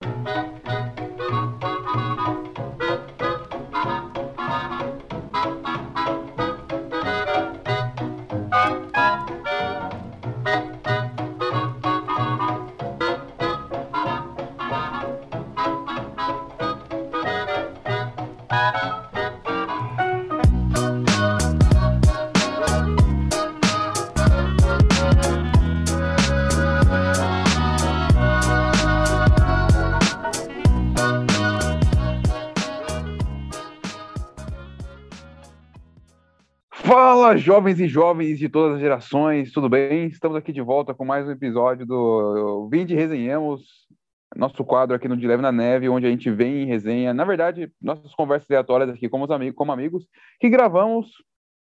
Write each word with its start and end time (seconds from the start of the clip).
Fala, 0.00 0.85
jovens 37.46 37.78
e 37.78 37.86
jovens 37.86 38.40
de 38.40 38.48
todas 38.48 38.74
as 38.74 38.80
gerações, 38.80 39.52
tudo 39.52 39.68
bem? 39.68 40.08
Estamos 40.08 40.36
aqui 40.36 40.52
de 40.52 40.60
volta 40.60 40.92
com 40.92 41.04
mais 41.04 41.28
um 41.28 41.30
episódio 41.30 41.86
do 41.86 42.68
Vinde 42.68 42.92
Resenhemos, 42.92 43.86
nosso 44.34 44.64
quadro 44.64 44.96
aqui 44.96 45.06
no 45.06 45.16
De 45.16 45.28
Leve 45.28 45.44
na 45.44 45.52
Neve, 45.52 45.88
onde 45.88 46.08
a 46.08 46.10
gente 46.10 46.28
vem 46.28 46.62
em 46.62 46.66
resenha, 46.66 47.14
na 47.14 47.24
verdade, 47.24 47.72
nossas 47.80 48.12
conversas 48.16 48.50
aleatórias 48.50 48.90
aqui 48.90 49.08
como, 49.08 49.32
amigos, 49.32 49.54
como 49.54 49.70
amigos, 49.70 50.08
que 50.40 50.48
gravamos 50.48 51.12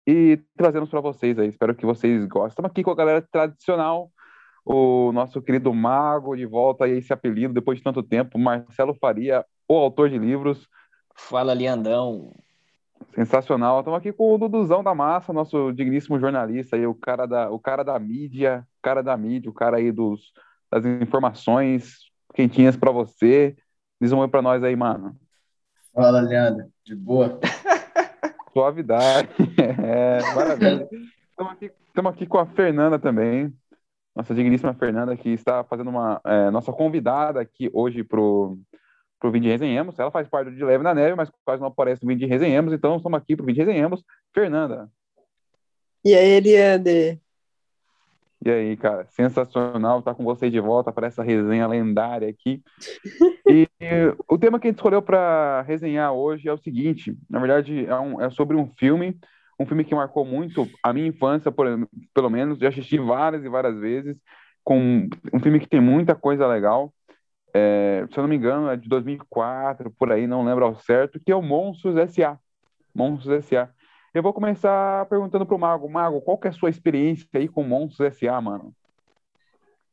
e 0.05 0.41
trazemos 0.57 0.89
para 0.89 0.99
vocês 0.99 1.39
aí. 1.39 1.47
Espero 1.47 1.73
que 1.73 1.85
vocês 1.85 2.25
gostem. 2.25 2.49
Estamos 2.49 2.71
aqui 2.71 2.83
com 2.83 2.91
a 2.91 2.95
galera 2.95 3.25
tradicional, 3.31 4.11
o 4.65 5.13
nosso 5.13 5.41
querido 5.41 5.73
Mago 5.73 6.35
de 6.35 6.45
volta 6.45 6.83
aí 6.83 6.97
esse 6.97 7.13
apelido 7.13 7.53
depois 7.53 7.77
de 7.77 7.85
tanto 7.85 8.03
tempo, 8.03 8.37
Marcelo 8.37 8.93
Faria, 8.95 9.45
o 9.65 9.77
autor 9.77 10.09
de 10.09 10.17
livros. 10.17 10.67
Fala, 11.15 11.53
Leandão. 11.53 12.33
Sensacional. 13.13 13.79
Estamos 13.79 13.97
aqui 13.97 14.11
com 14.11 14.33
o 14.33 14.37
Duduzão 14.37 14.83
da 14.83 14.93
Massa, 14.93 15.33
nosso 15.33 15.71
digníssimo 15.71 16.19
jornalista 16.19 16.75
aí, 16.75 16.85
o 16.85 16.95
cara 16.95 17.25
da, 17.25 17.49
o 17.49 17.59
cara 17.59 17.83
da 17.83 17.97
mídia, 17.99 18.65
o 18.79 18.81
cara 18.81 19.01
da 19.01 19.17
mídia, 19.17 19.49
o 19.49 19.53
cara 19.53 19.77
aí 19.77 19.91
dos, 19.91 20.31
das 20.71 20.85
informações 20.85 22.09
quentinhas 22.33 22.77
para 22.77 22.91
você. 22.91 23.55
Diz 24.01 24.11
um 24.11 24.19
oi 24.19 24.27
para 24.27 24.41
nós 24.41 24.63
aí, 24.63 24.75
mano. 24.75 25.15
Fala, 25.93 26.21
Leandro. 26.21 26.67
De 26.85 26.95
boa? 26.95 27.39
Suavidade. 28.53 29.29
É, 29.83 30.19
maravilha. 30.33 30.87
Estamos 31.29 31.53
aqui, 31.53 31.71
estamos 31.87 32.13
aqui 32.13 32.25
com 32.25 32.37
a 32.37 32.45
Fernanda 32.45 32.99
também, 32.99 33.53
nossa 34.15 34.33
digníssima 34.33 34.73
Fernanda, 34.73 35.15
que 35.15 35.29
está 35.29 35.63
fazendo 35.63 35.89
uma 35.89 36.21
é, 36.25 36.49
nossa 36.51 36.71
convidada 36.71 37.41
aqui 37.41 37.69
hoje 37.73 38.03
pro 38.03 38.57
pro 39.19 39.31
Vinde 39.31 39.49
Resenhemos. 39.49 39.97
Ela 39.99 40.11
faz 40.11 40.27
parte 40.27 40.49
do 40.49 40.55
De 40.55 40.63
Leve 40.63 40.83
na 40.83 40.93
Neve, 40.93 41.15
mas 41.15 41.29
quase 41.43 41.61
não 41.61 41.67
aparece 41.67 42.03
no 42.03 42.09
Vinde 42.09 42.25
Resenhemos, 42.25 42.73
então 42.73 42.97
estamos 42.97 43.17
aqui 43.17 43.35
pro 43.35 43.45
Vinde 43.45 43.59
Resenhemos. 43.59 44.03
Fernanda. 44.33 44.89
E 46.03 46.15
aí, 46.15 46.29
Eliane? 46.31 47.21
E 48.43 48.49
aí, 48.49 48.77
cara, 48.77 49.05
sensacional 49.09 49.99
estar 49.99 50.15
com 50.15 50.23
vocês 50.23 50.49
de 50.49 50.61
volta 50.61 50.93
para 50.93 51.07
essa 51.07 51.21
resenha 51.21 51.67
lendária 51.67 52.29
aqui. 52.29 52.63
E 53.45 53.67
o 54.29 54.37
tema 54.37 54.57
que 54.57 54.67
a 54.67 54.69
gente 54.69 54.77
escolheu 54.77 55.01
para 55.01 55.61
resenhar 55.63 56.13
hoje 56.13 56.47
é 56.47 56.53
o 56.53 56.57
seguinte: 56.57 57.17
na 57.29 57.39
verdade, 57.39 57.85
é, 57.85 57.99
um, 57.99 58.21
é, 58.21 58.29
sobre 58.29 58.55
um 58.55 58.65
filme, 58.77 59.19
um 59.59 59.65
filme 59.65 59.83
que 59.83 59.93
marcou 59.93 60.23
muito 60.23 60.65
a 60.81 60.93
minha 60.93 61.07
infância, 61.07 61.51
por, 61.51 61.67
pelo 62.13 62.29
menos. 62.29 62.59
Já 62.59 62.69
assisti 62.69 62.97
várias 62.97 63.43
e 63.43 63.49
várias 63.49 63.77
vezes. 63.77 64.15
Com 64.63 65.09
um 65.33 65.39
filme 65.41 65.59
que 65.59 65.67
tem 65.67 65.81
muita 65.81 66.15
coisa 66.15 66.47
legal 66.47 66.93
é, 67.53 68.05
se 68.11 68.17
eu 68.17 68.21
não 68.21 68.29
me 68.29 68.35
engano, 68.35 68.69
é 68.69 68.77
de 68.77 68.87
2004, 68.87 69.91
por 69.91 70.11
aí, 70.11 70.27
não 70.27 70.43
lembro 70.43 70.65
ao 70.65 70.75
certo, 70.75 71.19
que 71.19 71.31
é 71.31 71.35
o 71.35 71.41
Monstros 71.41 71.97
S.A. 71.97 72.37
Monstros 72.93 73.45
S.A. 73.45 73.69
Eu 74.13 74.23
vou 74.23 74.33
começar 74.33 75.05
perguntando 75.05 75.45
pro 75.45 75.59
Mago. 75.59 75.89
Mago, 75.89 76.21
qual 76.21 76.37
que 76.37 76.47
é 76.47 76.49
a 76.49 76.53
sua 76.53 76.69
experiência 76.69 77.27
aí 77.33 77.47
com 77.47 77.63
Monstros 77.63 78.07
S.A., 78.07 78.39
mano? 78.41 78.73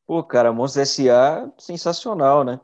Pô, 0.06 0.22
cara, 0.22 0.52
Monstros 0.52 0.98
S.A. 0.98 1.50
sensacional, 1.58 2.44
né? 2.44 2.60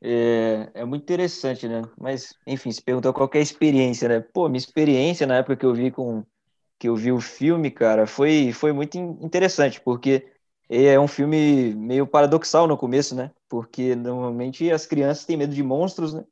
É, 0.00 0.70
é 0.74 0.84
muito 0.84 1.02
interessante, 1.02 1.66
né? 1.66 1.82
Mas, 1.98 2.34
enfim, 2.46 2.70
se 2.70 2.82
perguntou 2.82 3.12
qual 3.12 3.30
é 3.32 3.38
a 3.38 3.40
experiência, 3.40 4.08
né? 4.08 4.20
Pô, 4.20 4.48
minha 4.48 4.58
experiência 4.58 5.26
na 5.26 5.38
época 5.38 5.56
que 5.56 5.66
eu 5.66 5.74
vi 5.74 5.90
com 5.90 6.24
que 6.78 6.88
eu 6.88 6.96
vi 6.96 7.10
o 7.10 7.20
filme, 7.20 7.70
cara, 7.70 8.06
foi, 8.06 8.52
foi 8.52 8.72
muito 8.72 8.98
interessante, 8.98 9.80
porque 9.80 10.30
é 10.68 10.98
um 10.98 11.08
filme 11.08 11.74
meio 11.74 12.06
paradoxal 12.06 12.66
no 12.66 12.76
começo, 12.76 13.14
né? 13.14 13.30
Porque 13.48 13.94
normalmente 13.94 14.70
as 14.70 14.86
crianças 14.86 15.24
têm 15.24 15.36
medo 15.36 15.54
de 15.54 15.62
monstros, 15.62 16.12
né? 16.14 16.24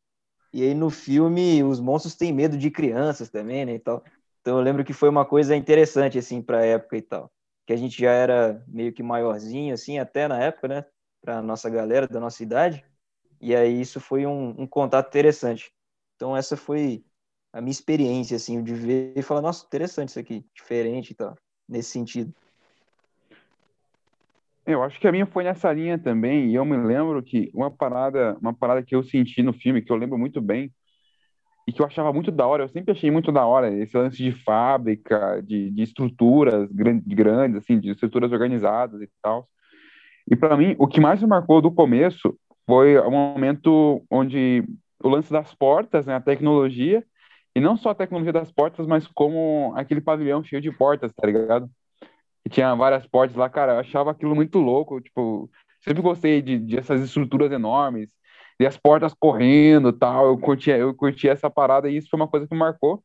E 0.53 0.63
aí 0.63 0.75
no 0.75 0.91
filme 0.91 1.63
os 1.65 1.81
monstros 1.81 2.15
têm 2.15 2.33
medo 2.33 2.57
de 2.57 2.71
crianças 2.71 3.29
também, 3.31 3.65
né? 3.65 3.75
E 3.75 3.79
tal. 3.79 4.05
Então 4.41 4.59
eu 4.59 4.63
lembro 4.63 4.85
que 4.85 4.93
foi 4.93 5.09
uma 5.09 5.25
coisa 5.25 5.57
interessante, 5.57 6.19
assim, 6.19 6.43
para 6.43 6.59
a 6.59 6.65
época 6.65 6.97
e 6.97 7.03
tal. 7.03 7.31
Que 7.67 7.73
a 7.73 7.77
gente 7.77 8.01
já 8.01 8.11
era 8.11 8.63
meio 8.67 8.93
que 8.93 9.03
maiorzinho, 9.03 9.73
assim, 9.73 9.99
até 9.99 10.29
na 10.29 10.39
época, 10.39 10.69
né? 10.69 10.85
Para 11.23 11.41
nossa 11.43 11.71
galera 11.71 12.07
da 12.07 12.21
nossa 12.21 12.43
idade. 12.43 12.85
E 13.41 13.55
aí 13.55 13.81
isso 13.81 14.01
foi 14.01 14.27
um, 14.27 14.51
um 14.63 14.67
contato 14.67 15.09
interessante. 15.09 15.73
Então 16.17 16.37
essa 16.37 16.57
foi 16.57 17.05
a 17.53 17.61
minha 17.61 17.71
experiência, 17.71 18.37
assim, 18.37 18.63
de 18.63 18.75
ver 18.75 19.13
e 19.17 19.23
falar, 19.23 19.41
nossa, 19.41 19.65
interessante 19.65 20.09
isso 20.11 20.19
aqui, 20.19 20.45
diferente 20.55 21.13
e 21.13 21.15
tal, 21.15 21.37
nesse 21.69 21.91
sentido. 21.91 22.35
Eu 24.67 24.83
acho 24.83 24.99
que 24.99 25.07
a 25.07 25.13
minha 25.13 25.27
foi 25.27 25.45
nessa 25.45 25.73
linha 25.73 25.99
também, 25.99 26.51
e 26.51 26.55
eu 26.55 26.65
me 26.65 26.77
lembro 26.77 27.23
que 27.23 27.51
uma 27.55 27.71
parada, 27.71 28.37
uma 28.41 28.55
parada 28.55 28.83
que 28.83 28.95
eu 28.95 29.03
senti 29.03 29.43
no 29.43 29.53
filme, 29.53 29.83
que 29.83 29.93
eu 29.93 29.97
lembro 29.97 30.19
muito 30.19 30.41
bem, 30.41 30.73
e 31.67 31.73
que 31.73 31.81
eu 31.81 31.87
achava 31.87 32.13
muito 32.13 32.31
da 32.31 32.47
hora, 32.47 32.65
eu 32.65 32.69
sempre 32.69 32.93
achei 32.93 33.11
muito 33.11 33.33
da 33.33 33.47
hora 33.47 33.73
esse 33.73 33.97
lance 33.97 34.17
de 34.17 34.33
fábrica, 34.33 35.43
de, 35.43 35.71
de 35.71 35.83
estruturas 35.83 36.69
grandes, 36.73 37.57
assim, 37.57 37.79
de 37.81 37.91
estruturas 37.91 38.33
organizadas 38.33 39.01
e 39.01 39.09
tal. 39.23 39.49
E 40.31 40.37
para 40.37 40.57
mim, 40.57 40.75
o 40.79 40.87
que 40.87 41.01
mais 41.01 41.21
me 41.21 41.29
marcou 41.29 41.61
do 41.61 41.73
começo 41.73 42.39
foi 42.67 42.99
o 42.99 43.11
momento 43.11 44.03
onde 44.11 44.65
o 45.03 45.09
lance 45.09 45.31
das 45.31 45.55
portas, 45.55 46.07
né, 46.07 46.15
a 46.15 46.21
tecnologia, 46.21 47.05
e 47.55 47.61
não 47.61 47.77
só 47.77 47.91
a 47.91 47.95
tecnologia 47.95 48.33
das 48.33 48.51
portas, 48.51 48.87
mas 48.87 49.07
como 49.07 49.73
aquele 49.77 50.01
pavilhão 50.01 50.43
cheio 50.43 50.61
de 50.61 50.73
portas, 50.73 51.13
tá 51.15 51.27
ligado? 51.27 51.71
Que 52.45 52.51
tinha 52.51 52.75
várias 52.75 53.07
portas 53.07 53.37
lá, 53.37 53.49
cara, 53.49 53.75
eu 53.75 53.79
achava 53.79 54.11
aquilo 54.11 54.35
muito 54.35 54.59
louco, 54.59 55.01
tipo, 55.01 55.51
sempre 55.83 56.03
gostei 56.03 56.43
de, 56.43 56.59
de 56.59 56.79
essas 56.79 57.01
estruturas 57.03 57.51
enormes, 57.51 58.09
e 58.61 58.67
as 58.67 58.77
portas 58.77 59.15
correndo 59.15 59.93
tal, 59.93 60.27
eu 60.27 60.39
curtia, 60.39 60.77
eu 60.77 60.95
curtia 60.95 61.33
essa 61.33 61.51
parada 61.51 61.89
e 61.91 61.97
isso 61.97 62.09
foi 62.09 62.19
uma 62.21 62.29
coisa 62.29 62.47
que 62.47 62.55
marcou. 62.55 63.03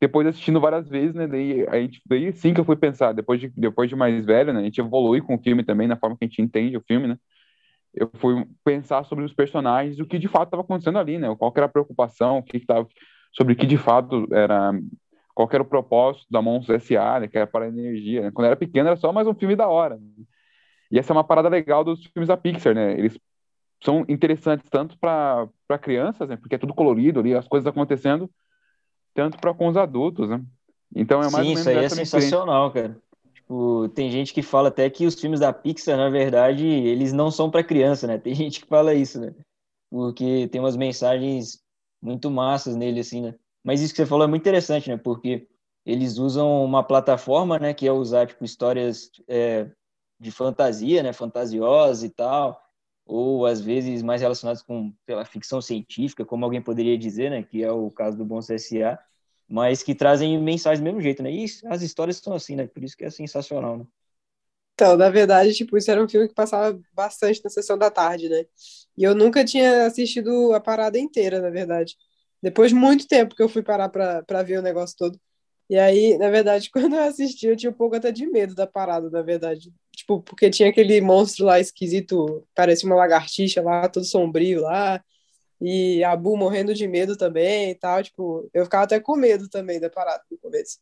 Depois 0.00 0.26
assistindo 0.26 0.60
várias 0.60 0.88
vezes, 0.88 1.14
né, 1.14 1.26
daí 1.26 1.66
a 1.68 1.80
gente, 1.80 2.02
daí 2.06 2.32
sim 2.32 2.52
que 2.52 2.60
eu 2.60 2.64
fui 2.64 2.76
pensar, 2.76 3.12
depois 3.12 3.40
de, 3.40 3.48
depois 3.56 3.88
de 3.88 3.96
mais 3.96 4.24
velho, 4.26 4.52
né, 4.52 4.60
a 4.60 4.64
gente 4.64 4.80
evolui 4.80 5.20
com 5.20 5.36
o 5.36 5.38
filme 5.42 5.62
também, 5.64 5.86
na 5.86 5.96
forma 5.96 6.16
que 6.16 6.24
a 6.24 6.28
gente 6.28 6.42
entende 6.42 6.76
o 6.76 6.82
filme, 6.86 7.08
né, 7.08 7.16
eu 7.94 8.10
fui 8.16 8.44
pensar 8.64 9.04
sobre 9.04 9.24
os 9.24 9.32
personagens, 9.32 10.00
o 10.00 10.06
que 10.06 10.18
de 10.18 10.28
fato 10.28 10.46
estava 10.48 10.62
acontecendo 10.62 10.98
ali, 10.98 11.18
né, 11.18 11.34
qual 11.36 11.52
era 11.56 11.66
a 11.66 11.68
preocupação, 11.68 12.38
o 12.38 12.42
que 12.42 12.56
estava, 12.56 12.86
sobre 13.32 13.54
o 13.54 13.56
que 13.56 13.66
de 13.66 13.78
fato 13.78 14.26
era 14.32 14.72
qual 15.34 15.48
era 15.52 15.62
o 15.62 15.66
propósito 15.66 16.26
da 16.30 16.40
Monstros 16.40 16.82
S.A., 16.82 17.20
né, 17.20 17.28
que 17.28 17.36
era 17.36 17.46
para 17.46 17.64
a 17.64 17.68
energia. 17.68 18.22
Né? 18.22 18.30
Quando 18.30 18.46
era 18.46 18.56
pequeno 18.56 18.88
era 18.88 18.96
só 18.96 19.12
mais 19.12 19.26
um 19.26 19.34
filme 19.34 19.56
da 19.56 19.68
hora. 19.68 19.96
Né? 19.96 20.24
E 20.90 20.98
essa 20.98 21.12
é 21.12 21.16
uma 21.16 21.24
parada 21.24 21.48
legal 21.48 21.82
dos 21.82 22.04
filmes 22.06 22.28
da 22.28 22.36
Pixar, 22.36 22.74
né? 22.74 22.92
Eles 22.92 23.18
são 23.82 24.04
interessantes 24.08 24.68
tanto 24.70 24.96
para 24.98 25.48
crianças, 25.80 26.28
né? 26.28 26.36
Porque 26.36 26.54
é 26.54 26.58
tudo 26.58 26.72
colorido 26.72 27.20
ali, 27.20 27.34
as 27.34 27.48
coisas 27.48 27.66
acontecendo, 27.66 28.30
tanto 29.12 29.38
para 29.38 29.52
com 29.52 29.66
os 29.66 29.76
adultos, 29.76 30.28
né? 30.28 30.40
Então 30.94 31.20
é 31.20 31.30
mais 31.30 31.46
Sim, 31.46 31.52
isso 31.54 31.68
aí 31.68 31.76
é 31.76 31.88
sensacional, 31.88 32.70
cara. 32.70 32.96
Tipo, 33.34 33.88
tem 33.88 34.10
gente 34.10 34.32
que 34.32 34.42
fala 34.42 34.68
até 34.68 34.88
que 34.88 35.04
os 35.04 35.20
filmes 35.20 35.40
da 35.40 35.52
Pixar, 35.52 35.96
na 35.96 36.08
verdade, 36.08 36.66
eles 36.66 37.12
não 37.12 37.30
são 37.30 37.50
para 37.50 37.64
criança, 37.64 38.06
né? 38.06 38.16
Tem 38.16 38.32
gente 38.34 38.60
que 38.60 38.66
fala 38.66 38.94
isso, 38.94 39.20
né? 39.20 39.34
Porque 39.90 40.48
tem 40.48 40.60
umas 40.60 40.76
mensagens 40.76 41.60
muito 42.00 42.30
massas 42.30 42.76
nele, 42.76 43.00
assim, 43.00 43.20
né? 43.20 43.34
Mas 43.64 43.80
isso 43.80 43.94
que 43.94 43.96
você 43.96 44.06
falou 44.06 44.24
é 44.24 44.28
muito 44.28 44.42
interessante, 44.42 44.90
né? 44.90 44.96
Porque 44.98 45.48
eles 45.86 46.18
usam 46.18 46.64
uma 46.64 46.84
plataforma, 46.84 47.58
né? 47.58 47.74
Que 47.74 47.86
é 47.86 47.92
usar, 47.92 48.26
tipo, 48.26 48.44
histórias 48.44 49.10
é, 49.26 49.70
de 50.20 50.30
fantasia, 50.30 51.02
né? 51.02 51.12
Fantasiosas 51.12 52.04
e 52.04 52.10
tal. 52.10 52.62
Ou, 53.06 53.46
às 53.46 53.60
vezes, 53.60 54.02
mais 54.02 54.20
relacionadas 54.20 54.62
com, 54.62 54.92
pela 55.06 55.24
ficção 55.24 55.60
científica, 55.60 56.24
como 56.24 56.44
alguém 56.44 56.62
poderia 56.62 56.98
dizer, 56.98 57.30
né? 57.30 57.42
Que 57.42 57.62
é 57.64 57.72
o 57.72 57.90
caso 57.90 58.16
do 58.18 58.24
Bons 58.24 58.50
S.A., 58.50 58.98
mas 59.48 59.82
que 59.82 59.94
trazem 59.94 60.40
mensagens 60.40 60.80
do 60.80 60.84
mesmo 60.84 61.00
jeito, 61.00 61.22
né? 61.22 61.30
E 61.32 61.44
as 61.66 61.82
histórias 61.82 62.18
são 62.18 62.34
assim, 62.34 62.56
né? 62.56 62.66
Por 62.66 62.82
isso 62.84 62.96
que 62.96 63.04
é 63.04 63.10
sensacional, 63.10 63.78
né? 63.78 63.86
Então, 64.74 64.96
na 64.96 65.08
verdade, 65.08 65.54
tipo, 65.54 65.76
isso 65.76 65.90
era 65.90 66.02
um 66.02 66.08
filme 66.08 66.28
que 66.28 66.34
passava 66.34 66.78
bastante 66.92 67.40
na 67.44 67.48
sessão 67.50 67.78
da 67.78 67.90
tarde, 67.90 68.28
né? 68.28 68.44
E 68.96 69.04
eu 69.04 69.14
nunca 69.14 69.44
tinha 69.44 69.86
assistido 69.86 70.52
a 70.52 70.60
parada 70.60 70.98
inteira, 70.98 71.40
na 71.40 71.50
verdade. 71.50 71.96
Depois 72.44 72.72
de 72.72 72.74
muito 72.74 73.08
tempo 73.08 73.34
que 73.34 73.42
eu 73.42 73.48
fui 73.48 73.62
parar 73.62 73.88
para 73.88 74.42
ver 74.42 74.58
o 74.58 74.62
negócio 74.62 74.94
todo. 74.98 75.18
E 75.70 75.78
aí, 75.78 76.18
na 76.18 76.28
verdade, 76.28 76.68
quando 76.70 76.94
eu 76.94 77.00
assisti, 77.00 77.46
eu 77.46 77.56
tinha 77.56 77.70
um 77.70 77.74
pouco 77.74 77.96
até 77.96 78.12
de 78.12 78.26
medo 78.26 78.54
da 78.54 78.66
parada, 78.66 79.08
na 79.08 79.22
verdade. 79.22 79.72
Tipo, 79.96 80.20
porque 80.20 80.50
tinha 80.50 80.68
aquele 80.68 81.00
monstro 81.00 81.46
lá 81.46 81.58
esquisito, 81.58 82.46
parecia 82.54 82.86
uma 82.86 82.96
lagartixa 82.96 83.62
lá, 83.62 83.88
todo 83.88 84.04
sombrio 84.04 84.60
lá. 84.60 85.02
E 85.58 86.04
a 86.04 86.14
Bu 86.14 86.36
morrendo 86.36 86.74
de 86.74 86.86
medo 86.86 87.16
também 87.16 87.70
e 87.70 87.74
tal. 87.76 88.02
Tipo, 88.02 88.46
eu 88.52 88.64
ficava 88.64 88.84
até 88.84 89.00
com 89.00 89.16
medo 89.16 89.48
também 89.48 89.80
da 89.80 89.88
parada 89.88 90.22
no 90.30 90.36
começo. 90.36 90.78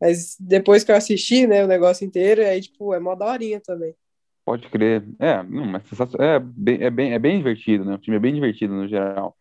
Mas 0.00 0.36
depois 0.38 0.84
que 0.84 0.92
eu 0.92 0.96
assisti, 0.96 1.44
né, 1.44 1.64
o 1.64 1.66
negócio 1.66 2.06
inteiro, 2.06 2.40
aí, 2.46 2.60
tipo, 2.60 2.94
é 2.94 3.00
mó 3.00 3.16
daorinha 3.16 3.58
também. 3.58 3.96
Pode 4.44 4.68
crer. 4.68 5.04
É, 5.18 5.42
não, 5.42 5.66
mas 5.66 5.82
é 6.20 6.38
bem, 6.38 6.82
é, 6.84 6.88
bem, 6.88 7.14
é 7.14 7.18
bem 7.18 7.38
divertido, 7.38 7.84
né? 7.84 7.94
O 7.94 7.98
time 7.98 8.16
é 8.16 8.20
bem 8.20 8.32
divertido 8.32 8.74
no 8.74 8.86
geral. 8.86 9.36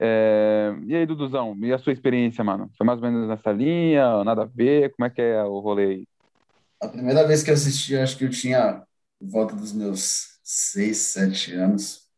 É... 0.00 0.72
E 0.86 0.94
aí, 0.96 1.06
Duduzão, 1.06 1.56
e 1.62 1.72
a 1.72 1.78
sua 1.78 1.92
experiência, 1.92 2.42
mano? 2.42 2.70
Foi 2.76 2.86
mais 2.86 3.00
ou 3.02 3.10
menos 3.10 3.28
nessa 3.28 3.52
linha, 3.52 4.24
nada 4.24 4.42
a 4.42 4.46
ver? 4.46 4.92
Como 4.94 5.06
é 5.06 5.10
que 5.10 5.20
é 5.20 5.42
o 5.44 5.60
rolê 5.60 5.84
aí? 5.86 6.06
A 6.80 6.88
primeira 6.88 7.26
vez 7.26 7.42
que 7.42 7.50
eu 7.50 7.54
assisti, 7.54 7.96
acho 7.96 8.16
que 8.16 8.24
eu 8.24 8.30
tinha 8.30 8.82
volta 9.20 9.54
dos 9.54 9.72
meus 9.72 10.38
seis, 10.42 10.98
sete 10.98 11.52
anos. 11.54 12.08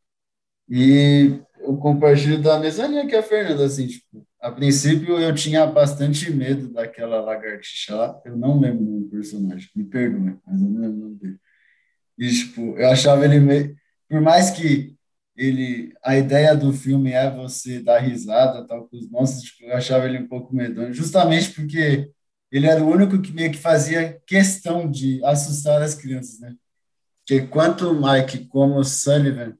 E 0.68 1.40
eu 1.60 1.76
compartilho 1.78 2.42
da 2.42 2.58
mesma 2.58 2.86
linha 2.86 3.06
que 3.06 3.16
a 3.16 3.22
Fernanda, 3.22 3.64
assim, 3.66 3.86
tipo, 3.88 4.26
a 4.40 4.50
princípio 4.50 5.18
eu 5.18 5.34
tinha 5.34 5.66
bastante 5.66 6.30
medo 6.32 6.72
daquela 6.72 7.20
lagartixa 7.20 7.94
lá, 7.96 8.22
eu 8.24 8.36
não 8.36 8.60
lembro 8.60 8.84
do 8.84 9.08
personagem, 9.10 9.68
me 9.76 9.84
perdoe, 9.84 10.38
mas 10.46 10.60
eu 10.60 10.68
não 10.68 10.80
lembro 10.80 10.96
o 10.98 11.00
nome 11.04 11.16
dele. 11.16 11.38
E, 12.18 12.28
tipo, 12.30 12.78
eu 12.78 12.90
achava 12.90 13.24
ele 13.24 13.40
meio, 13.40 13.76
por 14.08 14.20
mais 14.20 14.50
que 14.50 14.96
ele, 15.36 15.94
a 16.04 16.16
ideia 16.16 16.54
do 16.54 16.72
filme 16.72 17.12
é 17.12 17.30
você 17.30 17.80
dar 17.80 17.98
risada, 18.00 18.66
tal, 18.66 18.86
com 18.88 18.96
os 18.96 19.08
monstros, 19.08 19.44
tipo, 19.44 19.64
eu 19.64 19.76
achava 19.76 20.06
ele 20.06 20.18
um 20.18 20.28
pouco 20.28 20.54
medonho, 20.54 20.92
justamente 20.92 21.50
porque 21.52 22.10
ele 22.50 22.66
era 22.66 22.82
o 22.82 22.90
único 22.90 23.20
que 23.20 23.32
meio 23.32 23.50
que 23.50 23.58
fazia 23.58 24.20
questão 24.26 24.90
de 24.90 25.24
assustar 25.24 25.80
as 25.82 25.94
crianças, 25.94 26.38
né? 26.40 26.54
Porque 27.20 27.46
quanto 27.46 27.90
o 27.90 27.94
Mike 27.94 28.46
como 28.46 28.76
o 28.76 28.84
Sullivan, 28.84 29.56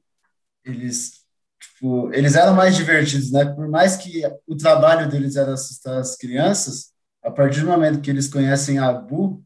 eles 0.65 1.23
tipo, 1.59 2.13
eles 2.13 2.35
eram 2.35 2.53
mais 2.55 2.75
divertidos, 2.75 3.31
né? 3.31 3.45
Por 3.45 3.67
mais 3.67 3.97
que 3.97 4.21
o 4.47 4.55
trabalho 4.55 5.09
deles 5.09 5.35
era 5.35 5.53
assustar 5.53 5.97
as 5.97 6.15
crianças, 6.15 6.93
a 7.23 7.31
partir 7.31 7.61
do 7.61 7.67
momento 7.67 8.01
que 8.01 8.09
eles 8.09 8.27
conhecem 8.27 8.79
a 8.79 8.91
Bu, 8.91 9.43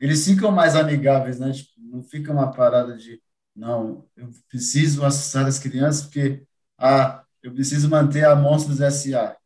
eles 0.00 0.24
ficam 0.24 0.50
mais 0.52 0.76
amigáveis, 0.76 1.38
né? 1.38 1.52
Tipo, 1.52 1.72
não 1.78 2.02
fica 2.02 2.32
uma 2.32 2.52
parada 2.52 2.96
de 2.96 3.20
não, 3.58 4.06
eu 4.16 4.30
preciso 4.48 5.04
assustar 5.04 5.46
as 5.46 5.58
crianças 5.58 6.02
porque 6.02 6.46
ah, 6.78 7.24
eu 7.42 7.52
preciso 7.52 7.88
manter 7.88 8.24
a 8.24 8.36
Monstros 8.36 8.80
S.A. 8.80 9.36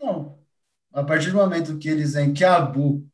Não. 0.00 0.38
A 0.92 1.02
partir 1.04 1.30
do 1.32 1.36
momento 1.38 1.78
que 1.78 1.88
eles 1.88 2.14
veem 2.14 2.32
que 2.32 2.44
a 2.44 2.60
Bu, 2.60 3.06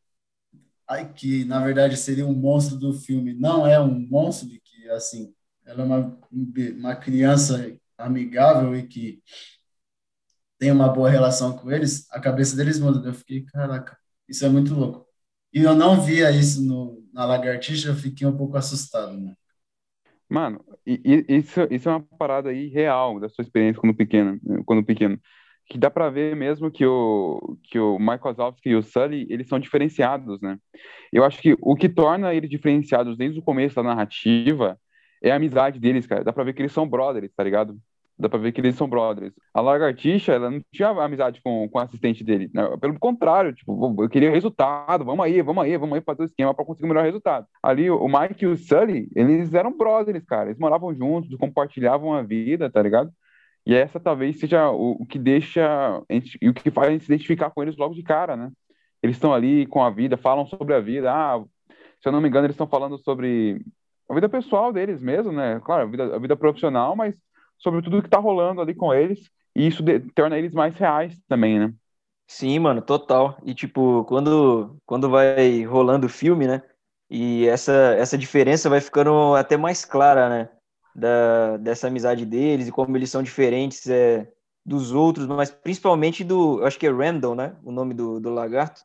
que 1.16 1.44
na 1.46 1.64
verdade 1.64 1.96
seria 1.96 2.26
um 2.26 2.34
monstro 2.34 2.76
do 2.76 2.92
filme, 2.92 3.34
não 3.34 3.66
é 3.66 3.80
um 3.80 4.06
monstro, 4.08 4.48
que 4.48 4.88
assim, 4.90 5.34
ela 5.64 5.82
é 5.82 5.84
uma, 5.84 6.18
uma 6.30 6.96
criança 6.96 7.74
amigável 7.96 8.76
e 8.76 8.86
que 8.86 9.22
tem 10.58 10.70
uma 10.70 10.88
boa 10.88 11.10
relação 11.10 11.56
com 11.56 11.70
eles, 11.72 12.06
a 12.10 12.20
cabeça 12.20 12.54
deles 12.56 12.78
muda. 12.78 13.08
Eu 13.08 13.14
fiquei, 13.14 13.44
caraca, 13.44 13.98
isso 14.28 14.44
é 14.44 14.48
muito 14.48 14.74
louco. 14.74 15.06
E 15.52 15.62
eu 15.62 15.74
não 15.74 16.00
via 16.02 16.30
isso 16.30 16.62
no, 16.62 17.02
na 17.12 17.24
lagartixa, 17.24 17.88
eu 17.88 17.96
fiquei 17.96 18.26
um 18.26 18.36
pouco 18.36 18.56
assustado, 18.56 19.18
né? 19.18 19.34
Mano, 20.34 20.64
e, 20.84 21.00
e, 21.28 21.36
isso, 21.36 21.60
isso 21.70 21.88
é 21.88 21.92
uma 21.92 22.02
parada 22.18 22.50
aí 22.50 22.66
real 22.66 23.20
da 23.20 23.28
sua 23.28 23.42
experiência 23.42 23.80
quando 23.80 23.94
pequeno, 23.94 24.40
quando 24.66 24.84
pequeno. 24.84 25.16
Que 25.70 25.78
dá 25.78 25.88
pra 25.88 26.10
ver 26.10 26.34
mesmo 26.34 26.72
que 26.72 26.84
o, 26.84 27.56
que 27.62 27.78
o 27.78 28.00
Michael 28.00 28.20
Wazowski 28.24 28.70
e 28.70 28.74
o 28.74 28.82
Sully, 28.82 29.28
eles 29.30 29.46
são 29.46 29.60
diferenciados, 29.60 30.40
né? 30.40 30.58
Eu 31.12 31.24
acho 31.24 31.40
que 31.40 31.56
o 31.60 31.76
que 31.76 31.88
torna 31.88 32.34
eles 32.34 32.50
diferenciados 32.50 33.16
desde 33.16 33.38
o 33.38 33.42
começo 33.44 33.76
da 33.76 33.84
narrativa 33.84 34.76
é 35.22 35.30
a 35.30 35.36
amizade 35.36 35.78
deles, 35.78 36.04
cara. 36.04 36.24
Dá 36.24 36.32
pra 36.32 36.42
ver 36.42 36.52
que 36.52 36.62
eles 36.62 36.72
são 36.72 36.88
brothers, 36.88 37.32
tá 37.32 37.44
ligado? 37.44 37.78
Dá 38.16 38.28
pra 38.28 38.38
ver 38.38 38.52
que 38.52 38.60
eles 38.60 38.76
são 38.76 38.88
brothers. 38.88 39.32
A 39.52 39.60
lagartixa, 39.60 40.32
ela 40.32 40.48
não 40.48 40.62
tinha 40.72 40.88
amizade 40.88 41.40
com, 41.42 41.68
com 41.68 41.78
o 41.78 41.82
assistente 41.82 42.22
dele. 42.22 42.48
Né? 42.54 42.62
Pelo 42.80 42.98
contrário, 42.98 43.52
tipo, 43.52 43.96
eu 44.00 44.08
queria 44.08 44.30
resultado. 44.30 45.04
Vamos 45.04 45.24
aí, 45.24 45.42
vamos 45.42 45.64
aí, 45.64 45.76
vamos 45.76 45.96
aí 45.96 46.00
fazer 46.00 46.22
o 46.22 46.26
esquema 46.26 46.54
para 46.54 46.64
conseguir 46.64 46.86
o 46.86 46.88
melhor 46.88 47.04
resultado. 47.04 47.46
Ali, 47.60 47.90
o 47.90 48.06
Mike 48.06 48.44
e 48.44 48.46
o 48.46 48.56
Sully, 48.56 49.08
eles 49.16 49.52
eram 49.52 49.76
brothers, 49.76 50.24
cara. 50.24 50.48
Eles 50.48 50.60
moravam 50.60 50.94
juntos, 50.94 51.36
compartilhavam 51.36 52.14
a 52.14 52.22
vida, 52.22 52.70
tá 52.70 52.80
ligado? 52.80 53.10
E 53.66 53.74
essa 53.74 53.98
talvez 53.98 54.38
seja 54.38 54.70
o, 54.70 54.92
o 55.02 55.06
que 55.06 55.18
deixa 55.18 56.02
e 56.40 56.48
o 56.48 56.54
que 56.54 56.70
faz 56.70 56.88
a 56.88 56.92
gente 56.92 57.04
se 57.04 57.12
identificar 57.12 57.50
com 57.50 57.62
eles 57.62 57.76
logo 57.76 57.94
de 57.94 58.02
cara, 58.02 58.36
né? 58.36 58.50
Eles 59.02 59.16
estão 59.16 59.34
ali 59.34 59.66
com 59.66 59.82
a 59.82 59.90
vida, 59.90 60.16
falam 60.16 60.46
sobre 60.46 60.74
a 60.74 60.80
vida. 60.80 61.12
Ah, 61.12 61.42
se 62.00 62.08
eu 62.08 62.12
não 62.12 62.20
me 62.20 62.28
engano, 62.28 62.46
eles 62.46 62.54
estão 62.54 62.66
falando 62.66 62.98
sobre 62.98 63.60
a 64.08 64.14
vida 64.14 64.28
pessoal 64.28 64.72
deles 64.72 65.00
mesmo, 65.00 65.32
né? 65.32 65.60
Claro, 65.64 65.82
a 65.82 65.86
vida, 65.86 66.16
a 66.16 66.18
vida 66.18 66.36
profissional, 66.36 66.94
mas 66.94 67.14
sobre 67.64 67.82
tudo 67.82 68.02
que 68.02 68.08
tá 68.08 68.18
rolando 68.18 68.60
ali 68.60 68.74
com 68.74 68.92
eles, 68.92 69.30
e 69.56 69.66
isso 69.66 69.82
de, 69.82 70.00
torna 70.12 70.38
eles 70.38 70.52
mais 70.52 70.76
reais 70.76 71.18
também, 71.26 71.58
né? 71.58 71.74
Sim, 72.26 72.58
mano, 72.58 72.82
total. 72.82 73.38
E 73.44 73.54
tipo, 73.54 74.04
quando, 74.04 74.76
quando 74.86 75.10
vai 75.10 75.64
rolando 75.64 76.06
o 76.06 76.10
filme, 76.10 76.46
né? 76.46 76.62
E 77.10 77.46
essa, 77.46 77.72
essa 77.98 78.18
diferença 78.18 78.68
vai 78.68 78.80
ficando 78.80 79.34
até 79.34 79.56
mais 79.56 79.84
clara, 79.84 80.28
né? 80.28 80.50
Da, 80.94 81.56
dessa 81.56 81.88
amizade 81.88 82.24
deles 82.24 82.68
e 82.68 82.72
como 82.72 82.96
eles 82.96 83.10
são 83.10 83.22
diferentes 83.22 83.86
é, 83.88 84.30
dos 84.64 84.92
outros, 84.92 85.26
mas 85.26 85.50
principalmente 85.50 86.22
do. 86.22 86.60
Eu 86.60 86.66
acho 86.66 86.78
que 86.78 86.86
é 86.86 86.90
Randall, 86.90 87.34
né? 87.34 87.56
O 87.64 87.72
nome 87.72 87.94
do, 87.94 88.20
do 88.20 88.30
lagarto. 88.30 88.82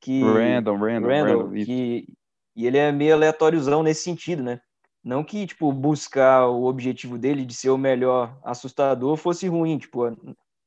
Que, 0.00 0.22
Randall, 0.22 0.76
Randall, 0.76 1.10
Randall, 1.10 1.38
Randall 1.42 1.64
que, 1.64 2.06
e 2.54 2.66
ele 2.66 2.78
é 2.78 2.92
meio 2.92 3.14
aleatóriozão 3.14 3.82
nesse 3.82 4.02
sentido, 4.02 4.42
né? 4.42 4.60
Não 5.06 5.22
que, 5.22 5.46
tipo, 5.46 5.72
buscar 5.72 6.48
o 6.48 6.64
objetivo 6.64 7.16
dele 7.16 7.44
de 7.44 7.54
ser 7.54 7.70
o 7.70 7.78
melhor 7.78 8.36
assustador 8.42 9.16
fosse 9.16 9.46
ruim, 9.46 9.78
tipo, 9.78 10.00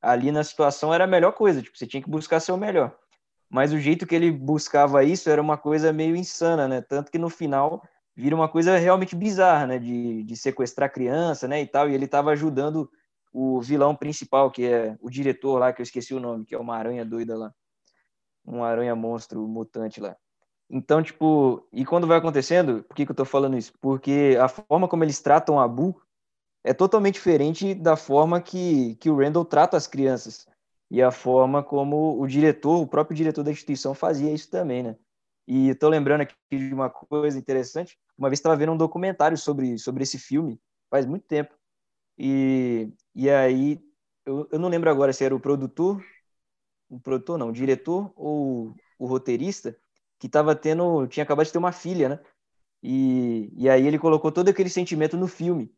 ali 0.02 0.32
na 0.32 0.46
situação 0.46 0.94
era 0.94 1.04
a 1.04 1.08
melhor 1.08 1.34
coisa, 1.34 1.62
tipo, 1.62 1.78
você 1.78 1.86
tinha 1.86 2.02
que 2.02 2.10
buscar 2.10 2.40
ser 2.40 2.54
o 2.54 2.58
melhor. 2.58 2.98
Mas 3.50 3.74
o 3.74 3.78
jeito 3.78 4.08
que 4.08 4.16
ele 4.16 4.32
buscava 4.32 5.04
isso 5.04 5.30
era 5.30 5.42
uma 5.42 5.58
coisa 5.58 5.92
meio 5.92 6.16
insana, 6.16 6.70
né? 6.70 6.82
Tanto 6.82 7.12
que 7.12 7.18
no 7.18 7.30
final 7.30 7.84
vira 8.16 8.34
uma 8.34 8.48
coisa 8.48 8.78
realmente 8.78 9.14
bizarra, 9.14 9.68
né? 9.68 9.78
De, 9.78 10.24
de 10.24 10.38
sequestrar 10.38 10.90
criança, 10.90 11.46
né? 11.46 11.62
E 11.62 11.68
tal, 11.68 11.90
e 11.90 11.94
ele 11.94 12.06
estava 12.06 12.32
ajudando 12.32 12.90
o 13.34 13.60
vilão 13.60 13.94
principal, 13.94 14.50
que 14.50 14.66
é 14.66 14.96
o 15.02 15.10
diretor 15.10 15.58
lá, 15.60 15.74
que 15.74 15.82
eu 15.82 15.84
esqueci 15.84 16.14
o 16.14 16.20
nome, 16.20 16.46
que 16.46 16.56
é 16.56 16.58
uma 16.58 16.78
aranha 16.78 17.04
doida 17.04 17.38
lá. 17.38 17.54
Um 18.46 18.64
aranha 18.64 18.96
monstro 18.96 19.46
mutante 19.46 20.00
lá. 20.00 20.16
Então, 20.70 21.02
tipo, 21.02 21.68
e 21.74 21.84
quando 21.84 22.06
vai 22.06 22.18
acontecendo, 22.18 22.84
por 22.84 22.96
que, 22.96 23.06
que 23.06 23.12
eu 23.12 23.16
tô 23.16 23.26
falando 23.26 23.58
isso? 23.58 23.74
Porque 23.82 24.38
a 24.40 24.48
forma 24.48 24.88
como 24.88 25.04
eles 25.04 25.20
tratam 25.20 25.60
a 25.60 25.68
Bu 25.68 26.00
é 26.64 26.74
totalmente 26.74 27.16
diferente 27.16 27.74
da 27.74 27.96
forma 27.96 28.42
que, 28.42 28.96
que 28.96 29.10
o 29.10 29.18
Randall 29.18 29.46
trata 29.46 29.76
as 29.78 29.88
crianças. 29.88 30.48
E 30.92 31.02
a 31.02 31.12
forma 31.12 31.64
como 31.64 32.20
o 32.20 32.28
diretor, 32.28 32.82
o 32.82 32.88
próprio 32.88 33.16
diretor 33.16 33.44
da 33.44 33.52
instituição 33.52 33.94
fazia 33.94 34.32
isso 34.32 34.50
também, 34.50 34.84
né? 34.84 34.96
E 35.48 35.74
tô 35.76 35.90
lembrando 35.90 36.22
aqui 36.22 36.36
de 36.52 36.74
uma 36.74 36.90
coisa 36.90 37.38
interessante. 37.38 37.98
Uma 38.18 38.30
vez 38.30 38.40
estava 38.40 38.56
vendo 38.56 38.72
um 38.72 38.78
documentário 38.78 39.38
sobre, 39.38 39.78
sobre 39.80 40.04
esse 40.04 40.20
filme, 40.20 40.60
faz 40.90 41.06
muito 41.06 41.26
tempo. 41.26 41.56
E, 42.18 42.92
e 43.16 43.30
aí, 43.30 43.80
eu, 44.26 44.48
eu 44.52 44.60
não 44.60 44.70
lembro 44.70 44.90
agora 44.90 45.14
se 45.14 45.24
era 45.24 45.36
o 45.36 45.40
produtor, 45.40 46.04
o 46.90 47.00
produtor 47.00 47.38
não, 47.38 47.50
o 47.50 47.54
diretor 47.54 48.12
ou 48.16 48.76
o 49.00 49.08
roteirista, 49.08 49.76
que 50.20 50.28
estava 50.28 50.56
tendo, 50.56 51.08
tinha 51.08 51.24
acabado 51.24 51.46
de 51.46 51.52
ter 51.52 51.58
uma 51.58 51.72
filha, 51.72 52.10
né? 52.10 52.20
E, 52.84 53.52
e 53.56 53.70
aí 53.70 53.88
ele 53.88 53.98
colocou 53.98 54.32
todo 54.32 54.50
aquele 54.50 54.70
sentimento 54.70 55.18
no 55.18 55.28
filme. 55.28 55.72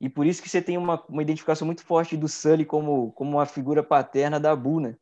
E 0.00 0.08
por 0.08 0.26
isso 0.26 0.42
que 0.42 0.48
você 0.48 0.62
tem 0.62 0.78
uma, 0.78 1.02
uma 1.08 1.22
identificação 1.22 1.66
muito 1.66 1.82
forte 1.82 2.16
do 2.16 2.28
Sully 2.28 2.64
como, 2.64 3.12
como 3.12 3.36
uma 3.36 3.46
figura 3.46 3.82
paterna 3.82 4.38
da 4.38 4.54
Bu, 4.54 4.80
né? 4.80 4.96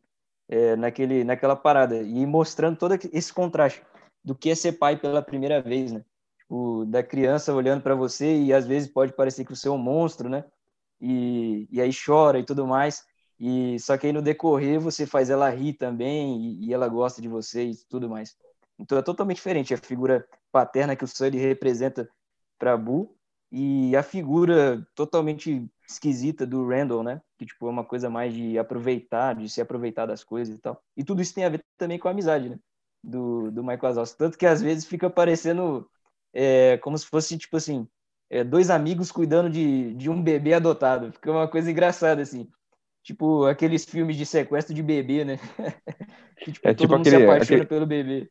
É, 0.49 0.76
naquele, 0.76 1.25
naquela 1.25 1.57
parada. 1.57 2.00
E 2.00 2.25
mostrando 2.25 2.78
todo 2.78 2.95
esse 3.12 3.33
contraste 3.33 3.83
do 4.25 4.35
que 4.35 4.50
é 4.50 4.55
ser 4.55 4.73
pai 4.73 4.97
pela 4.97 5.21
primeira 5.21 5.61
vez, 5.61 5.93
né? 5.93 6.05
Tipo, 6.38 6.85
da 6.87 7.02
criança 7.02 7.52
olhando 7.52 7.83
para 7.83 7.95
você 7.95 8.37
e 8.37 8.52
às 8.52 8.66
vezes 8.66 8.88
pode 8.88 9.12
parecer 9.12 9.45
que 9.45 9.55
você 9.55 9.69
é 9.69 9.71
um 9.71 9.78
monstro, 9.78 10.28
né? 10.28 10.45
E, 11.00 11.69
e 11.71 11.81
aí 11.81 11.90
chora 11.93 12.38
e 12.38 12.45
tudo 12.45 12.66
mais. 12.66 13.05
E 13.38 13.78
só 13.81 13.99
que 13.99 14.07
aí 14.07 14.12
no 14.12 14.23
decorrer 14.23 14.81
você 14.81 15.07
faz 15.07 15.28
ela 15.28 15.50
rir 15.50 15.75
também 15.75 16.40
e, 16.40 16.66
e 16.66 16.75
ela 16.75 16.88
gosta 16.88 17.21
de 17.21 17.28
você 17.28 17.64
e 17.64 17.76
tudo 17.88 18.09
mais. 18.09 18.37
Então 18.78 18.99
é 18.99 19.02
totalmente 19.02 19.37
diferente 19.37 19.73
a 19.75 19.78
figura 19.78 20.26
paterna 20.52 20.95
que 20.97 21.04
o 21.04 21.09
Sully 21.09 21.38
representa 21.38 22.09
para 22.59 22.76
Boo 22.76 23.14
e 23.50 23.95
a 23.97 24.02
figura 24.02 24.87
totalmente 24.95 25.66
esquisita 25.88 26.47
do 26.47 26.66
Randall, 26.68 27.02
né? 27.02 27.23
Que 27.38 27.47
tipo 27.47 27.66
é 27.66 27.71
uma 27.71 27.85
coisa 27.85 28.11
mais 28.11 28.35
de 28.35 28.59
aproveitar, 28.59 29.35
de 29.35 29.49
se 29.49 29.61
aproveitar 29.61 30.04
das 30.06 30.25
coisas 30.25 30.56
e 30.56 30.61
tal. 30.61 30.83
E 30.97 31.04
tudo 31.04 31.23
isso 31.23 31.35
tem 31.35 31.45
a 31.45 31.49
ver 31.49 31.64
também 31.78 31.99
com 31.99 32.09
a 32.09 32.11
amizade, 32.11 32.49
né? 32.50 32.59
Do, 33.02 33.50
do 33.52 33.62
Michael 33.62 33.80
Wazowski. 33.83 34.18
Tanto 34.18 34.37
que 34.37 34.47
às 34.47 34.61
vezes 34.61 34.85
fica 34.85 35.09
parecendo 35.09 35.88
é, 36.33 36.76
como 36.78 36.99
se 36.99 37.06
fosse 37.06 37.38
tipo 37.38 37.56
assim 37.56 37.87
é, 38.28 38.42
dois 38.42 38.68
amigos 38.68 39.12
cuidando 39.12 39.49
de, 39.49 39.95
de 39.95 40.11
um 40.11 40.21
bebê 40.21 40.54
adotado. 40.54 41.12
Fica 41.12 41.30
uma 41.30 41.47
coisa 41.49 41.71
engraçada 41.71 42.21
assim. 42.21 42.49
Tipo, 43.04 43.45
aqueles 43.47 43.85
filmes 43.85 44.16
de 44.16 44.26
sequestro 44.26 44.75
de 44.75 44.83
bebê, 44.83 45.25
né? 45.25 45.38
que, 46.42 46.50
tipo, 46.52 46.68
É 46.68 46.75
todo 46.75 46.80
tipo 46.83 46.92
mundo 46.95 47.06
aquele- 47.06 47.16
se 47.18 47.23
apaixona 47.23 47.42
aquele- 47.62 47.66
pelo 47.66 47.87
bebê. 47.87 48.28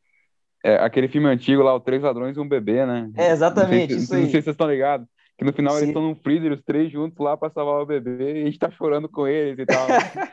É, 0.66 0.76
aquele 0.84 1.08
filme 1.08 1.28
antigo 1.28 1.62
lá, 1.62 1.76
o 1.76 1.80
Três 1.80 2.02
Ladrões 2.02 2.36
e 2.36 2.40
um 2.40 2.48
Bebê, 2.48 2.86
né? 2.86 3.12
É, 3.16 3.32
exatamente, 3.32 3.94
Não 3.94 4.00
sei, 4.00 4.00
se- 4.00 4.04
isso 4.04 4.14
não 4.14 4.22
aí. 4.24 4.32
sei 4.32 4.42
se 4.42 4.46
vocês 4.46 4.54
estão 4.54 4.70
ligados. 4.70 5.08
Que 5.38 5.44
no 5.44 5.52
final 5.54 5.74
Sim. 5.74 5.80
eles 5.80 5.90
estão 5.90 6.02
num 6.02 6.16
freezer, 6.16 6.54
os 6.54 6.64
três 6.64 6.90
juntos 6.92 7.20
lá 7.20 7.36
pra 7.36 7.50
salvar 7.50 7.82
o 7.82 7.86
bebê, 7.86 8.40
e 8.40 8.42
a 8.44 8.46
gente 8.46 8.58
tá 8.58 8.72
chorando 8.72 9.10
com 9.10 9.28
eles 9.28 9.60
e 9.60 9.66
tal. 9.66 9.86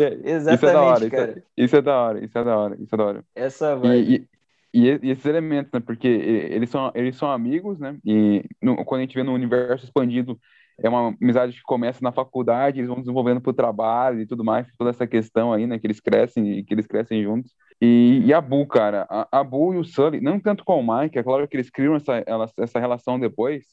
É, 0.00 0.54
Isso 0.54 0.66
é 0.66 0.72
da 0.72 0.82
hora, 0.82 1.04
Exatamente, 1.04 1.06
isso 1.06 1.16
é, 1.16 1.26
cara. 1.26 1.42
isso 1.56 1.76
é 1.76 1.82
da 1.82 1.96
hora, 1.98 2.24
isso 2.24 2.38
é 2.38 2.44
da 2.44 2.56
hora, 2.56 2.76
isso 2.80 2.94
é 2.94 2.98
da 2.98 3.04
hora. 3.04 3.24
Essa 3.34 3.76
vibe. 3.76 4.28
E, 4.72 4.80
e, 4.80 4.88
e, 4.90 5.00
e 5.02 5.10
esses 5.10 5.26
elementos, 5.26 5.72
né? 5.72 5.80
Porque 5.80 6.06
eles 6.06 6.70
são, 6.70 6.92
eles 6.94 7.16
são 7.16 7.30
amigos, 7.30 7.78
né? 7.78 7.96
E 8.04 8.44
no- 8.62 8.84
quando 8.84 9.00
a 9.00 9.02
gente 9.02 9.14
vê 9.16 9.22
no 9.24 9.32
universo 9.34 9.84
expandido, 9.84 10.38
é 10.82 10.88
uma 10.88 11.14
amizade 11.20 11.52
que 11.54 11.62
começa 11.62 12.00
na 12.02 12.12
faculdade, 12.12 12.80
eles 12.80 12.88
vão 12.88 13.00
desenvolvendo 13.00 13.40
pro 13.40 13.52
trabalho 13.52 14.20
e 14.20 14.26
tudo 14.26 14.44
mais, 14.44 14.66
toda 14.76 14.90
essa 14.90 15.06
questão 15.06 15.52
aí, 15.52 15.66
né? 15.66 15.78
Que 15.78 15.86
eles 15.86 16.00
crescem 16.00 16.58
e 16.58 16.64
que 16.64 16.74
eles 16.74 16.86
crescem 16.86 17.22
juntos. 17.22 17.52
E, 17.80 18.22
e 18.24 18.32
a 18.32 18.40
Boo, 18.40 18.66
cara, 18.66 19.06
a, 19.08 19.40
a 19.40 19.44
Boo 19.44 19.74
e 19.74 19.78
o 19.78 19.84
Sully, 19.84 20.20
não 20.20 20.38
tanto 20.40 20.64
com 20.64 20.80
o 20.80 20.98
Mike, 21.00 21.18
é 21.18 21.22
claro 21.22 21.46
que 21.46 21.56
eles 21.56 21.70
criam 21.70 21.94
essa, 21.94 22.22
ela- 22.26 22.50
essa 22.58 22.78
relação 22.80 23.18
depois, 23.18 23.64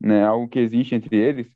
né? 0.00 0.24
Algo 0.24 0.48
que 0.48 0.58
existe 0.58 0.94
entre 0.94 1.16
eles, 1.16 1.48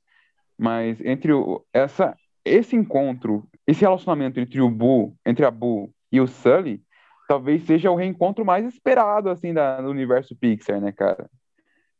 mas 0.58 1.00
entre 1.04 1.32
o, 1.32 1.64
essa, 1.72 2.16
esse 2.44 2.76
encontro, 2.76 3.46
esse 3.66 3.80
relacionamento 3.82 4.40
entre 4.40 4.60
o 4.60 4.70
Boo, 4.70 5.14
entre 5.24 5.44
a 5.44 5.50
Boo 5.50 5.92
e 6.12 6.20
o 6.20 6.26
Sully, 6.26 6.82
talvez 7.28 7.62
seja 7.62 7.90
o 7.90 7.94
reencontro 7.94 8.44
mais 8.44 8.66
esperado, 8.66 9.30
assim, 9.30 9.54
da, 9.54 9.80
do 9.80 9.88
universo 9.88 10.34
Pixar, 10.36 10.80
né, 10.80 10.90
cara? 10.90 11.30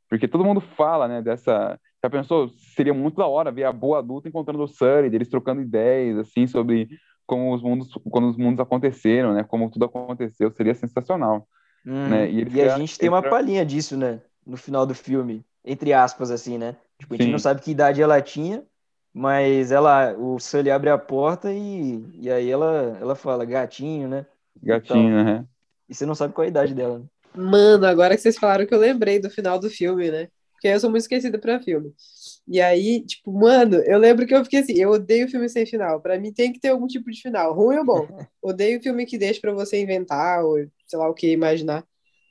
Porque 0.09 0.27
todo 0.27 0.45
mundo 0.45 0.61
fala, 0.61 1.07
né, 1.07 1.23
dessa... 1.23 1.79
Já 2.03 2.09
pensou? 2.09 2.49
Seria 2.75 2.95
muito 2.95 3.17
da 3.17 3.27
hora 3.27 3.53
ver 3.53 3.65
a 3.65 3.73
Boo 3.73 3.95
adulta 3.95 4.29
encontrando 4.29 4.63
o 4.63 4.69
Sully, 4.69 5.15
eles 5.15 5.29
trocando 5.29 5.61
ideias, 5.61 6.19
assim, 6.19 6.47
sobre 6.47 6.89
como 7.27 7.55
os 7.55 7.63
mundos, 7.63 7.89
quando 8.11 8.29
os 8.29 8.37
mundos 8.37 8.59
aconteceram, 8.59 9.35
né? 9.35 9.45
Como 9.45 9.71
tudo 9.71 9.85
aconteceu, 9.85 10.51
seria 10.51 10.75
sensacional. 10.75 11.47
Uhum. 11.87 12.09
né, 12.09 12.31
e 12.31 12.41
eles 12.41 12.55
E 12.55 12.61
a 12.61 12.77
gente 12.77 12.99
tem 12.99 13.09
uma 13.09 13.23
palhinha 13.23 13.65
disso, 13.65 13.97
né? 13.97 14.21
No 14.47 14.57
final 14.57 14.85
do 14.85 14.95
filme. 14.95 15.45
Entre 15.65 15.93
aspas, 15.93 16.31
assim, 16.31 16.59
né? 16.59 16.77
Tipo, 16.99 17.15
a 17.15 17.17
gente 17.17 17.27
Sim. 17.27 17.33
não 17.33 17.39
sabe 17.39 17.63
que 17.63 17.71
idade 17.71 18.03
ela 18.03 18.21
tinha, 18.21 18.63
mas 19.13 19.71
ela, 19.71 20.15
o 20.17 20.39
Sully 20.39 20.71
abre 20.71 20.91
a 20.91 20.99
porta 20.99 21.53
e, 21.53 22.05
e 22.15 22.31
aí 22.31 22.51
ela, 22.51 22.99
ela 23.01 23.15
fala 23.15 23.45
gatinho, 23.45 24.09
né? 24.09 24.27
Gatinho, 24.63 25.25
né? 25.25 25.45
E 25.89 25.95
você 25.95 26.05
não 26.05 26.15
sabe 26.15 26.35
qual 26.35 26.45
a 26.45 26.49
idade 26.49 26.75
dela. 26.75 26.99
né? 26.99 27.05
Mano, 27.35 27.87
agora 27.87 28.15
que 28.17 28.23
vocês 28.23 28.39
falaram 28.39 28.67
que 28.67 28.75
eu 28.75 28.79
lembrei 28.79 29.21
do 29.21 29.31
final 29.31 29.59
do 29.59 29.71
filme, 29.71 30.11
né? 30.11 30.29
Porque 30.61 30.69
eu 30.69 30.79
sou 30.79 30.91
muito 30.91 31.01
esquecida 31.01 31.39
pra 31.39 31.59
filme. 31.59 31.95
E 32.47 32.61
aí, 32.61 33.03
tipo, 33.07 33.33
mano, 33.33 33.77
eu 33.77 33.99
lembro 33.99 34.27
que 34.27 34.35
eu 34.35 34.45
fiquei 34.45 34.61
assim, 34.61 34.75
eu 34.75 34.91
odeio 34.91 35.27
filme 35.27 35.49
sem 35.49 35.65
final. 35.65 36.03
Pra 36.03 36.19
mim 36.19 36.35
tem 36.35 36.53
que 36.53 36.61
ter 36.61 36.69
algum 36.69 36.87
tipo 36.87 37.11
de 37.11 37.19
final, 37.23 37.55
ruim 37.55 37.79
ou 37.79 37.85
bom. 37.87 38.07
Odeio 38.43 38.83
filme 38.83 39.07
que 39.07 39.17
deixa 39.17 39.41
pra 39.41 39.53
você 39.53 39.81
inventar 39.81 40.45
ou 40.45 40.57
sei 40.87 40.99
lá 40.99 41.09
o 41.09 41.15
que 41.15 41.31
imaginar. 41.31 41.83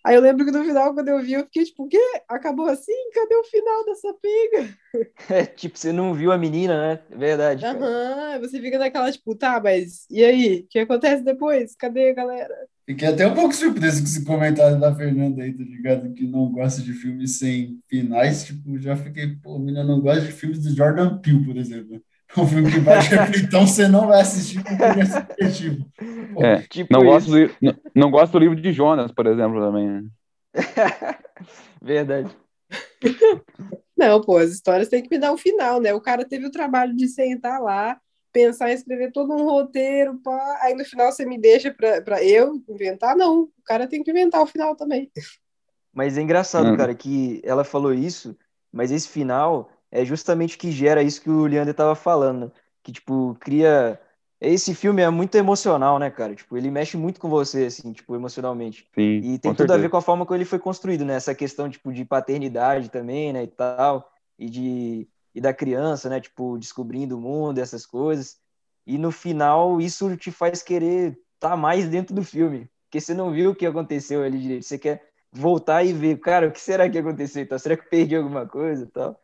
Aí 0.06 0.16
eu 0.16 0.22
lembro 0.22 0.46
que 0.46 0.52
no 0.52 0.64
final, 0.64 0.94
quando 0.94 1.08
eu 1.08 1.20
vi, 1.22 1.34
eu 1.34 1.44
fiquei 1.44 1.64
tipo, 1.66 1.84
o 1.86 1.88
quê? 1.88 2.00
Acabou 2.28 2.68
assim? 2.68 2.94
Cadê 3.14 3.36
o 3.36 3.44
final 3.44 3.86
dessa 3.86 4.14
pinga? 4.14 4.78
É, 5.30 5.46
tipo, 5.46 5.78
você 5.78 5.92
não 5.92 6.14
viu 6.14 6.32
a 6.32 6.38
menina, 6.38 6.96
né? 6.96 7.04
Verdade. 7.10 7.64
Aham, 7.64 8.40
você 8.40 8.60
fica 8.60 8.80
naquela, 8.80 9.12
tipo, 9.12 9.36
tá, 9.36 9.60
mas 9.62 10.06
e 10.10 10.24
aí? 10.24 10.62
O 10.62 10.68
que 10.68 10.80
acontece 10.80 11.24
depois? 11.24 11.76
Cadê 11.76 12.10
a 12.10 12.14
galera? 12.14 12.56
Fiquei 12.90 13.08
até 13.08 13.28
um 13.28 13.36
pouco 13.36 13.54
surpreso 13.54 14.00
com 14.02 14.08
esse 14.08 14.26
comentário 14.26 14.80
da 14.80 14.96
Fernanda 14.96 15.44
aí, 15.44 15.54
tá 15.54 15.64
ligado? 15.64 16.12
Que 16.12 16.26
não 16.26 16.52
gosta 16.52 16.82
de 16.82 16.92
filmes 16.92 17.38
sem 17.38 17.80
finais. 17.88 18.46
Tipo, 18.46 18.80
já 18.80 18.96
fiquei, 18.96 19.36
pô, 19.36 19.58
a 19.58 19.60
menina 19.60 19.84
não 19.84 20.02
gosta 20.02 20.22
de 20.22 20.32
filmes 20.32 20.58
do 20.64 20.76
Jordan 20.76 21.20
Peele, 21.20 21.46
por 21.46 21.56
exemplo. 21.56 22.02
Um 22.38 22.48
filme 22.48 22.72
que 22.72 22.80
vai 22.80 23.00
então 23.44 23.66
você 23.66 23.88
não 23.88 24.06
vai 24.06 24.22
assistir 24.22 24.64
porque 24.64 24.84
ele 24.84 25.02
é 25.02 25.06
subjetivo. 25.06 25.86
Pô, 26.34 26.46
É, 26.46 26.62
Tipo 26.62 26.94
não, 26.94 27.04
gosto 27.04 27.32
do, 27.32 27.56
não, 27.60 27.76
não 27.96 28.12
gosto 28.12 28.34
do 28.34 28.40
livro 28.40 28.56
de 28.56 28.72
Jonas, 28.72 29.12
por 29.12 29.26
exemplo, 29.26 29.60
também. 29.60 29.88
né? 29.88 30.04
Verdade. 31.82 32.30
Não, 33.98 34.22
pô, 34.22 34.38
as 34.38 34.52
histórias 34.52 34.88
têm 34.90 35.02
que 35.02 35.10
me 35.10 35.20
dar 35.20 35.32
um 35.34 35.38
final, 35.38 35.82
né? 35.82 35.92
O 35.94 36.02
cara 36.02 36.24
teve 36.24 36.46
o 36.46 36.52
trabalho 36.52 36.96
de 36.96 37.08
sentar 37.08 37.60
lá, 37.62 38.00
pensar 38.32 38.70
em 38.70 38.74
escrever 38.74 39.12
todo 39.12 39.34
um 39.34 39.44
roteiro, 39.44 40.18
pá, 40.20 40.60
aí 40.62 40.74
no 40.76 40.86
final 40.86 41.12
você 41.12 41.26
me 41.26 41.38
deixa 41.40 41.74
pra, 41.74 42.02
pra 42.02 42.24
eu 42.24 42.62
inventar? 42.70 43.16
Não, 43.16 43.44
o 43.44 43.52
cara 43.64 43.88
tem 43.88 44.04
que 44.04 44.12
inventar 44.12 44.42
o 44.42 44.48
final 44.48 44.76
também. 44.76 45.12
Mas 45.94 46.18
é 46.18 46.22
engraçado, 46.22 46.72
Hum. 46.74 46.78
cara, 46.78 46.94
que 46.96 47.42
ela 47.44 47.64
falou 47.64 47.94
isso, 47.94 48.38
mas 48.72 48.92
esse 48.92 49.08
final 49.08 49.70
é 49.92 50.06
justamente 50.06 50.56
o 50.56 50.60
que 50.60 50.72
gera 50.72 51.02
isso 51.02 51.22
que 51.22 51.30
o 51.30 51.46
Leandro 51.46 51.74
tava 51.74 51.96
falando? 51.96 52.52
Que, 52.84 52.92
tipo, 52.92 53.36
cria... 53.40 54.00
Esse 54.42 54.74
filme 54.74 55.02
é 55.02 55.10
muito 55.10 55.36
emocional, 55.36 56.00
né, 56.00 56.10
cara? 56.10 56.34
Tipo, 56.34 56.56
ele 56.56 56.72
mexe 56.72 56.96
muito 56.96 57.20
com 57.20 57.28
você, 57.28 57.66
assim, 57.66 57.92
tipo, 57.92 58.16
emocionalmente. 58.16 58.90
Sim, 58.96 59.20
E 59.22 59.38
tem 59.40 59.54
tudo 59.54 59.72
a 59.72 59.76
ver 59.76 59.82
certeza. 59.82 59.90
com 59.90 59.98
a 59.98 60.02
forma 60.02 60.26
como 60.26 60.38
ele 60.38 60.46
foi 60.46 60.60
construído, 60.60 61.04
né? 61.04 61.16
Essa 61.16 61.36
questão, 61.36 61.70
tipo, 61.70 61.92
de 61.92 62.06
paternidade 62.06 62.90
também, 62.90 63.34
né, 63.34 63.44
e 63.44 63.48
tal, 63.48 64.10
e 64.38 64.50
de 64.50 65.10
e 65.34 65.42
da 65.42 65.54
criança, 65.54 66.10
né, 66.10 66.20
tipo, 66.20 66.58
descobrindo 66.58 67.18
o 67.18 67.22
mundo, 67.22 67.60
essas 67.60 67.86
coisas. 67.86 68.38
E 68.86 68.98
no 68.98 69.12
final, 69.12 69.80
isso 69.80 70.16
te 70.18 70.32
faz 70.32 70.64
querer 70.64 71.20
estar 71.36 71.56
mais 71.56 71.88
dentro 71.88 72.16
do 72.16 72.24
filme, 72.24 72.70
porque 72.86 73.00
você 73.00 73.14
não 73.14 73.32
viu 73.32 73.52
o 73.52 73.56
que 73.56 73.66
aconteceu 73.66 74.24
ali 74.24 74.40
direito. 74.40 74.66
Você 74.66 74.78
quer 74.78 75.10
voltar 75.32 75.84
e 75.84 75.94
ver, 75.94 76.20
cara, 76.20 76.48
o 76.48 76.52
que 76.52 76.60
será 76.60 76.90
que 76.90 76.98
aconteceu? 76.98 77.44
Então, 77.44 77.58
será 77.60 77.78
que 77.78 77.84
eu 77.86 77.90
perdi 77.90 78.16
alguma 78.16 78.48
coisa 78.48 78.84
e 78.84 78.88
tal? 78.88 79.20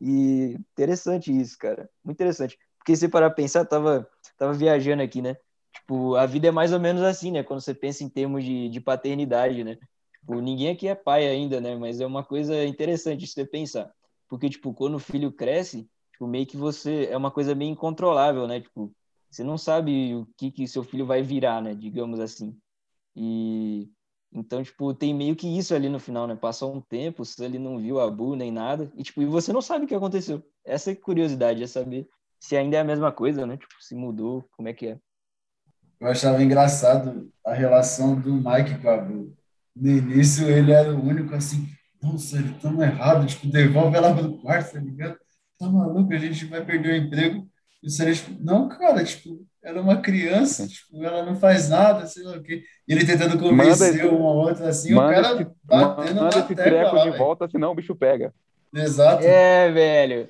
E 0.00 0.54
interessante 0.72 1.36
isso, 1.36 1.58
cara. 1.58 1.90
Muito 2.04 2.16
interessante. 2.16 2.58
Porque 2.78 2.96
se 2.96 3.08
parar 3.08 3.30
pensar, 3.30 3.64
tava, 3.64 4.08
tava 4.36 4.52
viajando 4.52 5.02
aqui, 5.02 5.20
né? 5.20 5.36
Tipo, 5.72 6.14
a 6.16 6.26
vida 6.26 6.48
é 6.48 6.50
mais 6.50 6.72
ou 6.72 6.80
menos 6.80 7.02
assim, 7.02 7.32
né? 7.32 7.42
Quando 7.42 7.60
você 7.60 7.74
pensa 7.74 8.04
em 8.04 8.08
termos 8.08 8.44
de, 8.44 8.68
de 8.68 8.80
paternidade, 8.80 9.64
né? 9.64 9.78
Tipo, 10.20 10.40
ninguém 10.40 10.70
aqui 10.70 10.88
é 10.88 10.94
pai 10.94 11.26
ainda, 11.26 11.60
né? 11.60 11.76
Mas 11.76 12.00
é 12.00 12.06
uma 12.06 12.24
coisa 12.24 12.64
interessante 12.64 13.20
de 13.20 13.26
você 13.26 13.44
pensar. 13.44 13.92
Porque, 14.28 14.48
tipo, 14.48 14.74
quando 14.74 14.94
o 14.94 15.00
filho 15.00 15.32
cresce, 15.32 15.88
tipo, 16.12 16.26
meio 16.26 16.46
que 16.46 16.56
você... 16.56 17.06
É 17.10 17.16
uma 17.16 17.30
coisa 17.30 17.54
meio 17.54 17.72
incontrolável, 17.72 18.46
né? 18.46 18.60
Tipo, 18.60 18.92
você 19.30 19.42
não 19.42 19.58
sabe 19.58 20.14
o 20.14 20.26
que 20.36 20.50
que 20.50 20.68
seu 20.68 20.82
filho 20.82 21.06
vai 21.06 21.22
virar, 21.22 21.62
né? 21.62 21.74
Digamos 21.74 22.20
assim. 22.20 22.56
E... 23.16 23.90
Então, 24.30 24.62
tipo, 24.62 24.92
tem 24.92 25.14
meio 25.14 25.34
que 25.34 25.48
isso 25.48 25.74
ali 25.74 25.88
no 25.88 25.98
final, 25.98 26.26
né? 26.26 26.36
Passou 26.36 26.74
um 26.74 26.82
tempo, 26.82 27.24
você 27.24 27.46
ali 27.46 27.58
não 27.58 27.78
viu 27.78 27.98
a 27.98 28.10
Bu 28.10 28.36
nem 28.36 28.52
nada, 28.52 28.92
e, 28.94 29.02
tipo, 29.02 29.22
e 29.22 29.24
você 29.24 29.54
não 29.54 29.62
sabe 29.62 29.86
o 29.86 29.88
que 29.88 29.94
aconteceu. 29.94 30.42
Essa 30.62 30.90
é 30.90 30.94
curiosidade, 30.94 31.62
é 31.62 31.66
saber 31.66 32.06
se 32.38 32.54
ainda 32.54 32.76
é 32.76 32.80
a 32.80 32.84
mesma 32.84 33.10
coisa, 33.10 33.46
né? 33.46 33.56
Tipo, 33.56 33.74
se 33.80 33.94
mudou, 33.94 34.44
como 34.54 34.68
é 34.68 34.74
que 34.74 34.88
é. 34.88 35.00
Eu 35.98 36.08
achava 36.08 36.42
engraçado 36.42 37.32
a 37.44 37.54
relação 37.54 38.20
do 38.20 38.34
Mike 38.34 38.80
com 38.82 38.90
a 38.90 38.98
Blue. 38.98 39.34
No 39.74 39.88
início, 39.90 40.48
ele 40.48 40.72
era 40.72 40.94
o 40.94 41.02
único 41.02 41.34
assim, 41.34 41.66
nossa, 42.02 42.36
ele 42.38 42.54
tão 42.60 42.80
errado, 42.82 43.26
tipo, 43.26 43.46
devolve 43.48 43.96
ela 43.96 44.14
pro 44.14 44.38
quarto, 44.38 44.72
tá 44.72 44.80
ligado? 44.80 45.16
Tá 45.58 45.68
maluco, 45.68 46.12
a 46.12 46.18
gente 46.18 46.44
vai 46.46 46.64
perder 46.64 46.92
o 46.92 47.06
emprego. 47.06 47.48
E 47.82 47.86
o 47.86 47.90
Sérgio, 47.90 48.24
tipo, 48.26 48.44
não, 48.44 48.68
cara, 48.68 49.04
tipo, 49.04 49.44
ela 49.62 49.78
é 49.78 49.80
uma 49.80 49.96
criança, 50.00 50.66
tipo, 50.66 51.02
ela 51.04 51.24
não 51.24 51.34
faz 51.36 51.68
nada, 51.68 52.06
sei 52.06 52.22
lá 52.24 52.36
o 52.36 52.42
quê. 52.42 52.62
E 52.86 52.92
ele 52.92 53.04
tentando 53.04 53.38
convencer 53.38 54.04
Manda- 54.04 54.16
uma 54.16 54.30
outra 54.30 54.68
assim, 54.68 54.92
o 54.92 54.96
Manda 54.96 55.14
cara 55.22 55.34
esse, 55.42 55.50
batendo 55.64 56.14
manda 56.14 56.20
na 56.22 56.28
esse 56.28 56.42
tecla 56.54 56.64
treco 56.64 56.96
lá, 56.96 57.02
de 57.04 57.10
velho. 57.10 57.18
volta, 57.24 57.48
senão 57.48 57.70
o 57.72 57.74
bicho 57.74 57.94
pega. 57.94 58.32
Exato. 58.74 59.24
É, 59.24 59.70
velho. 59.70 60.28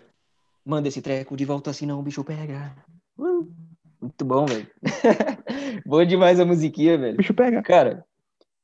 Manda 0.65 0.89
esse 0.89 1.01
treco 1.03 1.37
de 1.37 1.45
volta, 1.45 1.73
senão 1.73 1.99
o 2.01 2.03
bicho 2.03 2.23
pega. 2.25 2.75
Uh, 3.19 3.51
muito 4.01 4.25
bom, 4.25 4.45
velho. 4.47 4.67
bom 5.87 6.05
demais 6.05 6.39
a 6.41 6.45
musiquinha, 6.45 6.97
O 6.97 6.99
velho. 7.01 7.17
bicho 7.17 7.35
pega. 7.35 7.63
Cara, 7.63 8.05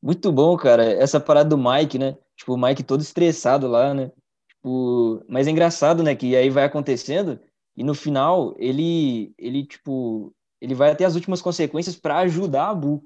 muito 0.02 0.30
bom, 0.32 0.56
cara. 0.56 0.84
Essa 0.84 1.18
parada 1.18 1.48
do 1.50 1.58
Mike, 1.58 1.98
né? 1.98 2.16
Tipo, 2.36 2.54
o 2.54 2.58
Mike 2.58 2.82
todo 2.82 3.00
estressado 3.00 3.66
lá, 3.68 3.94
né? 3.94 4.10
Tipo, 4.48 5.24
mas 5.28 5.46
é 5.46 5.50
engraçado, 5.50 6.02
né? 6.02 6.14
Que 6.14 6.36
aí 6.36 6.50
vai 6.50 6.64
acontecendo 6.64 7.40
e 7.76 7.82
no 7.82 7.94
final 7.94 8.54
ele, 8.58 9.34
ele 9.38 9.66
tipo, 9.66 10.34
ele 10.60 10.74
vai 10.74 10.90
até 10.90 11.04
as 11.04 11.14
últimas 11.14 11.42
consequências 11.42 11.96
para 11.96 12.18
ajudar 12.18 12.70
a 12.70 12.74
Bu. 12.74 13.04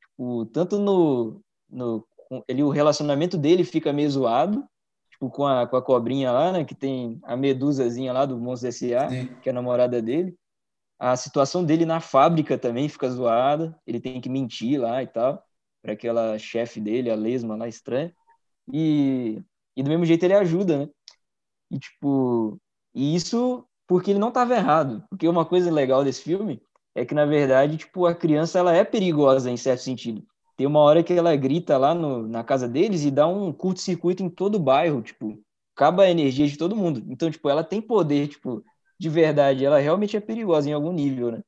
Tipo, 0.00 0.46
tanto 0.46 0.78
no, 0.78 1.40
no 1.68 2.06
ele 2.46 2.62
o 2.62 2.68
relacionamento 2.68 3.38
dele 3.38 3.64
fica 3.64 3.92
meio 3.92 4.10
zoado, 4.10 4.64
tipo, 5.10 5.30
com 5.30 5.46
a, 5.46 5.66
com 5.66 5.76
a 5.76 5.82
cobrinha 5.82 6.30
lá, 6.30 6.52
né? 6.52 6.64
Que 6.64 6.74
tem 6.74 7.18
a 7.22 7.36
medusazinha 7.36 8.12
lá 8.12 8.26
do 8.26 8.38
Monstros 8.38 8.82
S.A 8.82 9.08
que 9.40 9.48
é 9.48 9.52
a 9.52 9.54
namorada 9.54 10.02
dele. 10.02 10.36
A 10.98 11.16
situação 11.16 11.64
dele 11.64 11.86
na 11.86 12.00
fábrica 12.00 12.58
também 12.58 12.88
fica 12.88 13.08
zoada. 13.08 13.78
Ele 13.86 14.00
tem 14.00 14.20
que 14.20 14.28
mentir 14.28 14.80
lá 14.80 15.02
e 15.02 15.06
tal, 15.06 15.42
para 15.80 15.92
aquela 15.92 16.36
chefe 16.38 16.80
dele, 16.80 17.10
a 17.10 17.14
lesma 17.14 17.56
lá 17.56 17.68
estranha. 17.68 18.12
E, 18.72 19.42
e 19.76 19.82
do 19.82 19.90
mesmo 19.90 20.04
jeito 20.04 20.24
ele 20.24 20.34
ajuda, 20.34 20.78
né? 20.86 20.88
E 21.70 21.78
tipo, 21.78 22.58
e 22.94 23.14
isso 23.14 23.64
porque 23.86 24.10
ele 24.10 24.18
não 24.18 24.28
estava 24.28 24.54
errado. 24.54 25.04
Porque 25.10 25.28
uma 25.28 25.44
coisa 25.46 25.70
legal 25.70 26.04
desse 26.04 26.22
filme 26.22 26.62
é 26.94 27.04
que 27.04 27.14
na 27.14 27.24
verdade, 27.26 27.76
tipo, 27.78 28.06
a 28.06 28.14
criança 28.14 28.58
ela 28.58 28.74
é 28.74 28.84
perigosa 28.84 29.50
em 29.50 29.56
certo 29.56 29.80
sentido. 29.82 30.24
Tem 30.56 30.66
uma 30.66 30.80
hora 30.80 31.02
que 31.02 31.12
ela 31.12 31.36
grita 31.36 31.78
lá 31.78 31.94
no, 31.94 32.26
na 32.28 32.42
casa 32.44 32.68
deles 32.68 33.04
e 33.04 33.10
dá 33.10 33.26
um 33.26 33.52
curto-circuito 33.52 34.22
em 34.22 34.30
todo 34.30 34.56
o 34.56 34.58
bairro, 34.60 35.02
tipo, 35.02 35.40
acaba 35.74 36.02
a 36.04 36.10
energia 36.10 36.46
de 36.48 36.58
todo 36.58 36.76
mundo. 36.76 37.04
Então, 37.08 37.30
tipo, 37.30 37.48
ela 37.48 37.62
tem 37.64 37.80
poder, 37.80 38.28
tipo, 38.28 38.64
de 38.98 39.08
verdade, 39.08 39.64
ela 39.64 39.78
realmente 39.78 40.16
é 40.16 40.20
perigosa 40.20 40.68
em 40.68 40.72
algum 40.72 40.92
nível, 40.92 41.30
né? 41.32 41.42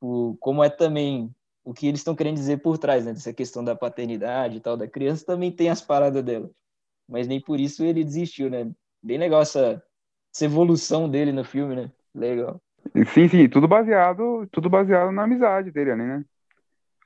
tipo, 0.00 0.36
como 0.40 0.64
é 0.64 0.70
também 0.70 1.30
o 1.70 1.72
que 1.72 1.86
eles 1.86 2.00
estão 2.00 2.16
querendo 2.16 2.34
dizer 2.34 2.60
por 2.60 2.76
trás, 2.76 3.04
né? 3.04 3.12
Dessa 3.12 3.32
questão 3.32 3.62
da 3.62 3.76
paternidade 3.76 4.56
e 4.56 4.60
tal, 4.60 4.76
da 4.76 4.88
criança 4.88 5.24
também 5.24 5.52
tem 5.52 5.70
as 5.70 5.80
paradas 5.80 6.20
dela. 6.24 6.50
Mas 7.08 7.28
nem 7.28 7.40
por 7.40 7.60
isso 7.60 7.84
ele 7.84 8.02
desistiu, 8.02 8.50
né? 8.50 8.68
Bem 9.00 9.18
legal 9.18 9.40
essa, 9.40 9.80
essa 10.34 10.44
evolução 10.46 11.08
dele 11.08 11.30
no 11.30 11.44
filme, 11.44 11.76
né? 11.76 11.92
Legal. 12.12 12.60
Sim, 13.14 13.28
sim, 13.28 13.48
tudo 13.48 13.68
baseado, 13.68 14.48
tudo 14.50 14.68
baseado 14.68 15.12
na 15.12 15.22
amizade 15.22 15.70
dele 15.70 15.92
ali, 15.92 16.02
né? 16.02 16.24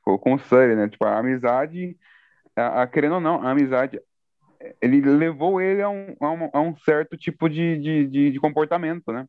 Com, 0.02 0.32
o 0.32 0.38
Sully, 0.38 0.74
né? 0.74 0.88
Tipo, 0.88 1.04
a 1.04 1.18
amizade, 1.18 1.94
a, 2.56 2.84
a, 2.84 2.86
querendo 2.86 3.16
ou 3.16 3.20
não, 3.20 3.42
a 3.42 3.50
amizade, 3.50 4.00
ele 4.80 5.02
levou 5.02 5.60
ele 5.60 5.82
a 5.82 5.90
um, 5.90 6.16
a 6.18 6.30
um, 6.30 6.50
a 6.54 6.60
um 6.62 6.74
certo 6.78 7.18
tipo 7.18 7.50
de, 7.50 7.78
de, 7.78 8.06
de, 8.06 8.30
de 8.30 8.40
comportamento, 8.40 9.12
né? 9.12 9.28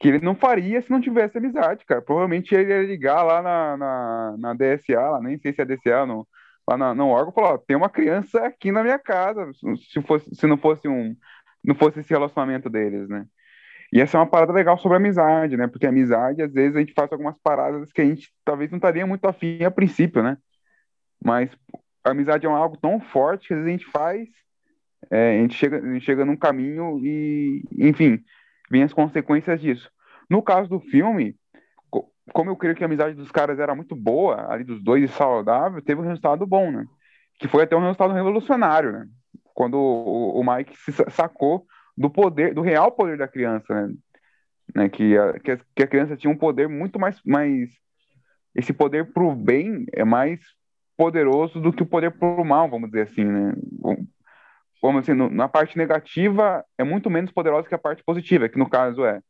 Que 0.00 0.08
ele 0.08 0.20
não 0.20 0.34
faria 0.34 0.80
se 0.80 0.90
não 0.90 1.00
tivesse 1.00 1.36
amizade, 1.36 1.84
cara. 1.84 2.00
Provavelmente 2.00 2.54
ele 2.54 2.72
ia 2.72 2.82
ligar 2.82 3.22
lá 3.22 3.42
na, 3.42 3.76
na, 3.76 4.36
na 4.38 4.54
DSA, 4.54 4.98
lá, 4.98 5.20
nem 5.20 5.38
sei 5.38 5.52
se 5.52 5.60
é 5.60 5.64
DSA, 5.64 6.06
no, 6.06 6.26
lá 6.66 6.76
na, 6.78 6.94
no 6.94 7.08
órgão, 7.08 7.32
falar, 7.32 7.58
tem 7.58 7.76
uma 7.76 7.90
criança 7.90 8.40
aqui 8.46 8.72
na 8.72 8.82
minha 8.82 8.98
casa, 8.98 9.50
se, 9.92 10.00
fosse, 10.00 10.34
se 10.34 10.46
não 10.46 10.56
fosse 10.56 10.88
um, 10.88 11.14
não 11.62 11.74
fosse 11.74 12.00
esse 12.00 12.08
relacionamento 12.08 12.70
deles, 12.70 13.08
né? 13.10 13.26
E 13.92 14.00
essa 14.00 14.16
é 14.16 14.20
uma 14.20 14.26
parada 14.26 14.52
legal 14.52 14.78
sobre 14.78 14.96
amizade, 14.96 15.56
né? 15.56 15.66
Porque 15.66 15.86
amizade, 15.86 16.42
às 16.42 16.52
vezes, 16.52 16.76
a 16.76 16.80
gente 16.80 16.94
faz 16.94 17.12
algumas 17.12 17.36
paradas 17.42 17.92
que 17.92 18.00
a 18.00 18.04
gente 18.04 18.32
talvez 18.42 18.70
não 18.70 18.78
estaria 18.78 19.06
muito 19.06 19.26
afim 19.26 19.62
a 19.64 19.70
princípio, 19.70 20.22
né? 20.22 20.38
Mas 21.22 21.50
a 22.02 22.12
amizade 22.12 22.46
é 22.46 22.48
algo 22.48 22.78
tão 22.78 23.00
forte 23.00 23.48
que 23.48 23.54
às 23.54 23.58
vezes 23.58 23.68
a 23.68 23.76
gente 23.76 23.90
faz, 23.90 24.28
é, 25.10 25.36
a, 25.36 25.42
gente 25.42 25.54
chega, 25.56 25.76
a 25.76 25.92
gente 25.92 26.04
chega 26.06 26.24
num 26.24 26.36
caminho 26.36 26.98
e, 27.04 27.62
enfim, 27.76 28.24
vem 28.70 28.82
as 28.82 28.92
consequências 28.92 29.60
disso. 29.60 29.90
No 30.28 30.42
caso 30.42 30.68
do 30.68 30.80
filme, 30.80 31.34
como 32.32 32.50
eu 32.50 32.56
creio 32.56 32.74
que 32.74 32.82
a 32.82 32.86
amizade 32.86 33.14
dos 33.14 33.30
caras 33.30 33.58
era 33.58 33.74
muito 33.74 33.96
boa, 33.96 34.50
ali 34.52 34.64
dos 34.64 34.82
dois 34.82 35.04
e 35.04 35.08
saudável, 35.08 35.82
teve 35.82 36.00
um 36.00 36.04
resultado 36.04 36.46
bom, 36.46 36.70
né? 36.70 36.86
Que 37.38 37.48
foi 37.48 37.64
até 37.64 37.76
um 37.76 37.80
resultado 37.80 38.14
revolucionário, 38.14 38.92
né? 38.92 39.06
Quando 39.54 39.74
o, 39.74 40.40
o 40.40 40.44
Mike 40.44 40.76
se 40.76 40.92
sacou 41.10 41.66
do 41.96 42.08
poder, 42.08 42.54
do 42.54 42.62
real 42.62 42.92
poder 42.92 43.18
da 43.18 43.28
criança, 43.28 43.74
né? 43.74 43.94
né? 44.74 44.88
Que, 44.88 45.16
a, 45.16 45.38
que, 45.40 45.50
a, 45.50 45.58
que 45.74 45.82
a 45.82 45.86
criança 45.86 46.16
tinha 46.16 46.32
um 46.32 46.36
poder 46.36 46.68
muito 46.68 46.98
mais, 46.98 47.20
mais 47.24 47.70
esse 48.54 48.72
poder 48.72 49.12
pro 49.12 49.34
bem 49.34 49.84
é 49.92 50.04
mais 50.04 50.40
poderoso 50.96 51.60
do 51.60 51.72
que 51.72 51.82
o 51.82 51.86
poder 51.86 52.10
pro 52.12 52.44
mal, 52.44 52.68
vamos 52.68 52.90
dizer 52.90 53.02
assim, 53.02 53.24
né? 53.24 53.54
Vamos 54.82 55.02
assim, 55.02 55.12
no, 55.12 55.28
na 55.30 55.48
parte 55.48 55.76
negativa 55.76 56.64
é 56.78 56.84
muito 56.84 57.10
menos 57.10 57.30
poderosa 57.30 57.68
que 57.68 57.74
a 57.74 57.78
parte 57.78 58.02
positiva, 58.04 58.48
que 58.48 58.58
no 58.58 58.68
caso 58.68 59.04
é 59.04 59.20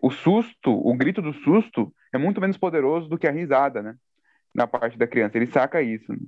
o 0.00 0.10
susto, 0.10 0.70
o 0.70 0.94
grito 0.94 1.22
do 1.22 1.32
susto 1.32 1.94
é 2.12 2.18
muito 2.18 2.40
menos 2.40 2.56
poderoso 2.56 3.08
do 3.08 3.16
que 3.16 3.26
a 3.26 3.30
risada, 3.30 3.82
né? 3.82 3.94
Na 4.54 4.66
parte 4.66 4.98
da 4.98 5.06
criança, 5.06 5.38
ele 5.38 5.46
saca 5.46 5.80
isso. 5.80 6.12
Né? 6.12 6.18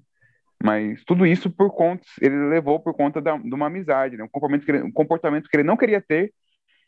Mas 0.63 1.05
tudo 1.05 1.27
isso 1.27 1.51
por 1.51 1.75
conta, 1.75 2.05
ele 2.21 2.49
levou 2.49 2.81
por 2.81 2.95
conta 2.95 3.21
da, 3.21 3.37
de 3.37 3.53
uma 3.53 3.67
amizade, 3.67 4.17
né? 4.17 4.25
Um 4.25 4.29
comportamento, 4.29 4.65
que 4.65 4.71
ele, 4.71 4.83
um 4.83 4.93
comportamento 4.93 5.49
que 5.49 5.57
ele 5.57 5.65
não 5.65 5.77
queria 5.77 6.01
ter 6.01 6.33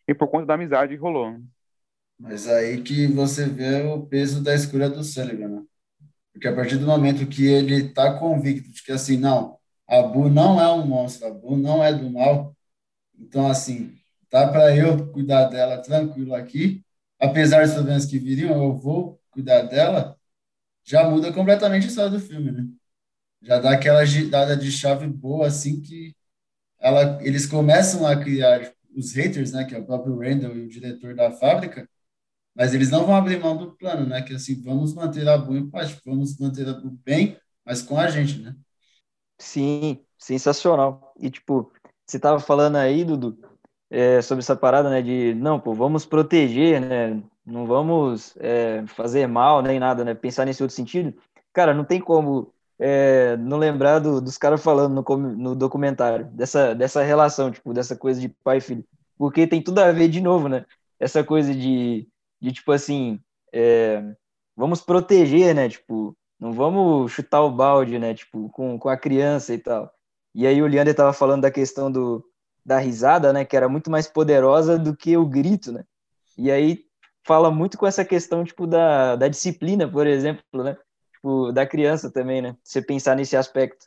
e 0.08 0.14
por 0.14 0.28
conta 0.28 0.46
da 0.46 0.54
amizade 0.54 0.94
rolou. 0.96 1.36
Mas 2.18 2.48
aí 2.48 2.80
que 2.80 3.06
você 3.08 3.46
vê 3.46 3.82
o 3.82 4.06
peso 4.06 4.42
da 4.42 4.54
escolha 4.54 4.88
do 4.88 5.04
Sullivan, 5.04 5.48
né? 5.48 5.62
Porque 6.32 6.48
a 6.48 6.54
partir 6.54 6.76
do 6.76 6.86
momento 6.86 7.26
que 7.26 7.46
ele 7.46 7.86
está 7.86 8.18
convicto 8.18 8.70
de 8.70 8.82
que 8.82 8.92
assim, 8.92 9.18
não, 9.18 9.58
a 9.88 10.02
Bu 10.02 10.28
não 10.28 10.60
é 10.60 10.70
um 10.72 10.86
monstro, 10.86 11.28
a 11.28 11.30
Bu 11.30 11.56
não 11.56 11.82
é 11.84 11.92
do 11.92 12.10
mal. 12.10 12.56
Então, 13.18 13.48
assim, 13.48 13.94
tá 14.30 14.48
para 14.48 14.76
eu 14.76 15.12
cuidar 15.12 15.44
dela 15.46 15.78
tranquilo 15.78 16.34
aqui. 16.34 16.84
Apesar 17.18 17.64
dos 17.64 17.74
problemas 17.74 18.06
que 18.06 18.18
viriam, 18.18 18.62
eu 18.62 18.76
vou 18.76 19.20
cuidar 19.30 19.62
dela. 19.62 20.18
Já 20.84 21.08
muda 21.08 21.32
completamente 21.32 21.86
a 21.86 21.88
história 21.88 22.10
do 22.10 22.20
filme, 22.20 22.52
né? 22.52 22.66
Já 23.42 23.58
dá 23.60 23.72
aquela 23.72 24.02
dada 24.30 24.56
de 24.56 24.72
chave 24.72 25.06
boa, 25.08 25.46
assim, 25.48 25.80
que 25.80 26.14
ela, 26.78 27.18
eles 27.24 27.46
começam 27.46 28.06
a 28.06 28.16
criar 28.16 28.72
os 28.96 29.12
haters, 29.14 29.52
né? 29.52 29.64
Que 29.64 29.74
é 29.74 29.78
o 29.78 29.86
próprio 29.86 30.18
Randall 30.18 30.56
e 30.56 30.62
o 30.66 30.68
diretor 30.68 31.14
da 31.14 31.32
fábrica. 31.32 31.88
Mas 32.54 32.74
eles 32.74 32.90
não 32.90 33.06
vão 33.06 33.16
abrir 33.16 33.40
mão 33.40 33.56
do 33.56 33.72
plano, 33.76 34.06
né? 34.06 34.22
Que 34.22 34.34
assim, 34.34 34.60
vamos 34.62 34.94
manter 34.94 35.28
a 35.28 35.38
Bu 35.38 35.56
em 35.56 35.70
paz, 35.70 35.98
vamos 36.04 36.38
manter 36.38 36.68
a 36.68 36.74
Bu 36.74 36.90
bem, 37.04 37.38
mas 37.64 37.82
com 37.82 37.98
a 37.98 38.08
gente, 38.10 38.40
né? 38.40 38.56
Sim, 39.38 39.98
sensacional. 40.18 41.12
E, 41.18 41.30
tipo, 41.30 41.70
você 42.06 42.18
tava 42.18 42.40
falando 42.40 42.76
aí, 42.76 43.04
Dudu, 43.04 43.38
é, 43.90 44.20
sobre 44.22 44.42
essa 44.42 44.56
parada, 44.56 44.90
né, 44.90 45.02
de, 45.02 45.34
não, 45.34 45.60
pô, 45.60 45.74
vamos 45.74 46.06
proteger, 46.06 46.80
né, 46.80 47.22
não 47.44 47.66
vamos 47.66 48.36
é, 48.38 48.84
fazer 48.88 49.26
mal 49.26 49.62
nem 49.62 49.78
nada, 49.78 50.04
né, 50.04 50.14
pensar 50.14 50.44
nesse 50.44 50.62
outro 50.62 50.74
sentido. 50.76 51.14
Cara, 51.52 51.74
não 51.74 51.84
tem 51.84 52.00
como 52.00 52.52
é, 52.78 53.36
não 53.38 53.58
lembrar 53.58 53.98
do, 54.00 54.20
dos 54.20 54.36
caras 54.38 54.62
falando 54.62 54.94
no, 54.94 55.16
no 55.18 55.54
documentário, 55.54 56.26
dessa, 56.26 56.74
dessa 56.74 57.02
relação, 57.02 57.50
tipo, 57.50 57.72
dessa 57.72 57.96
coisa 57.96 58.20
de 58.20 58.28
pai 58.28 58.58
e 58.58 58.60
filho. 58.60 58.84
Porque 59.18 59.46
tem 59.46 59.62
tudo 59.62 59.78
a 59.78 59.92
ver, 59.92 60.08
de 60.08 60.20
novo, 60.20 60.48
né, 60.48 60.64
essa 60.98 61.22
coisa 61.24 61.54
de, 61.54 62.08
de 62.40 62.52
tipo 62.52 62.72
assim, 62.72 63.20
é, 63.52 64.02
vamos 64.56 64.80
proteger, 64.80 65.54
né, 65.54 65.68
tipo, 65.68 66.16
não 66.38 66.52
vamos 66.52 67.12
chutar 67.12 67.42
o 67.42 67.50
balde, 67.50 67.98
né? 67.98 68.14
Tipo, 68.14 68.48
com, 68.50 68.78
com 68.78 68.88
a 68.88 68.96
criança 68.96 69.54
e 69.54 69.58
tal. 69.58 69.90
E 70.34 70.46
aí 70.46 70.60
o 70.60 70.66
Leander 70.66 70.92
estava 70.92 71.12
falando 71.12 71.42
da 71.42 71.50
questão 71.50 71.90
do, 71.90 72.24
da 72.64 72.78
risada, 72.78 73.32
né? 73.32 73.44
Que 73.44 73.56
era 73.56 73.68
muito 73.68 73.90
mais 73.90 74.06
poderosa 74.06 74.78
do 74.78 74.94
que 74.94 75.16
o 75.16 75.26
grito, 75.26 75.72
né? 75.72 75.84
E 76.36 76.50
aí 76.50 76.84
fala 77.24 77.50
muito 77.50 77.78
com 77.78 77.86
essa 77.86 78.04
questão, 78.04 78.44
tipo, 78.44 78.66
da, 78.66 79.16
da 79.16 79.28
disciplina, 79.28 79.90
por 79.90 80.06
exemplo, 80.06 80.62
né? 80.62 80.76
Tipo, 81.14 81.52
da 81.52 81.66
criança 81.66 82.10
também, 82.10 82.42
né? 82.42 82.56
Você 82.62 82.82
pensar 82.82 83.16
nesse 83.16 83.36
aspecto 83.36 83.86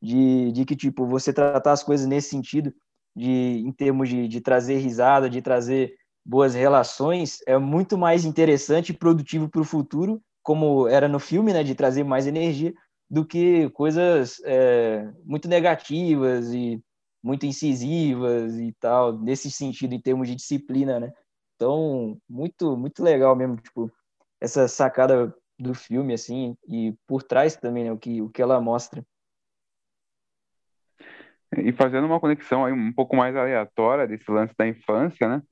de, 0.00 0.52
de 0.52 0.64
que, 0.64 0.76
tipo, 0.76 1.06
você 1.06 1.32
tratar 1.32 1.72
as 1.72 1.82
coisas 1.82 2.06
nesse 2.06 2.28
sentido, 2.28 2.72
de, 3.14 3.62
em 3.66 3.72
termos 3.72 4.10
de, 4.10 4.28
de 4.28 4.40
trazer 4.42 4.76
risada, 4.76 5.30
de 5.30 5.40
trazer 5.40 5.96
boas 6.24 6.54
relações, 6.54 7.38
é 7.46 7.56
muito 7.56 7.96
mais 7.96 8.24
interessante 8.26 8.90
e 8.90 8.96
produtivo 8.96 9.48
para 9.48 9.62
o 9.62 9.64
futuro 9.64 10.20
como 10.46 10.86
era 10.86 11.08
no 11.08 11.18
filme, 11.18 11.52
né, 11.52 11.64
de 11.64 11.74
trazer 11.74 12.04
mais 12.04 12.24
energia, 12.24 12.72
do 13.10 13.26
que 13.26 13.68
coisas 13.70 14.40
é, 14.44 15.04
muito 15.24 15.48
negativas 15.48 16.54
e 16.54 16.80
muito 17.20 17.44
incisivas 17.44 18.56
e 18.56 18.72
tal, 18.78 19.18
nesse 19.18 19.50
sentido, 19.50 19.92
em 19.92 20.00
termos 20.00 20.28
de 20.28 20.36
disciplina, 20.36 21.00
né? 21.00 21.12
Então, 21.56 22.16
muito, 22.28 22.76
muito 22.76 23.02
legal 23.02 23.34
mesmo, 23.34 23.56
tipo, 23.56 23.90
essa 24.40 24.68
sacada 24.68 25.34
do 25.58 25.74
filme, 25.74 26.14
assim, 26.14 26.56
e 26.68 26.94
por 27.08 27.24
trás 27.24 27.56
também, 27.56 27.82
né, 27.82 27.90
o 27.90 27.98
que, 27.98 28.22
o 28.22 28.28
que 28.30 28.40
ela 28.40 28.60
mostra. 28.60 29.04
E 31.58 31.72
fazendo 31.72 32.06
uma 32.06 32.20
conexão 32.20 32.64
aí 32.64 32.72
um 32.72 32.92
pouco 32.92 33.16
mais 33.16 33.34
aleatória 33.34 34.06
desse 34.06 34.30
lance 34.30 34.54
da 34.56 34.68
infância, 34.68 35.28
né? 35.28 35.42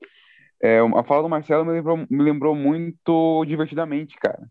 É, 0.63 0.79
a 0.79 1.03
fala 1.03 1.23
do 1.23 1.29
Marcelo 1.29 1.65
me 1.65 1.73
lembrou, 1.73 1.97
me 1.97 2.23
lembrou 2.23 2.55
muito 2.55 3.43
divertidamente, 3.43 4.15
cara 4.15 4.49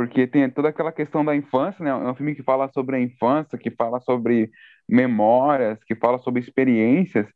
porque 0.00 0.26
tem 0.26 0.48
toda 0.48 0.70
aquela 0.70 0.90
questão 0.90 1.22
da 1.22 1.36
infância, 1.36 1.84
né? 1.84 1.90
É 1.90 1.94
um 1.94 2.14
filme 2.14 2.34
que 2.34 2.42
fala 2.42 2.70
sobre 2.72 2.96
a 2.96 3.00
infância, 3.00 3.58
que 3.58 3.70
fala 3.70 4.00
sobre 4.00 4.50
memórias, 4.88 5.78
que 5.84 5.94
fala 5.94 6.16
sobre 6.16 6.40
experiências, 6.40 7.26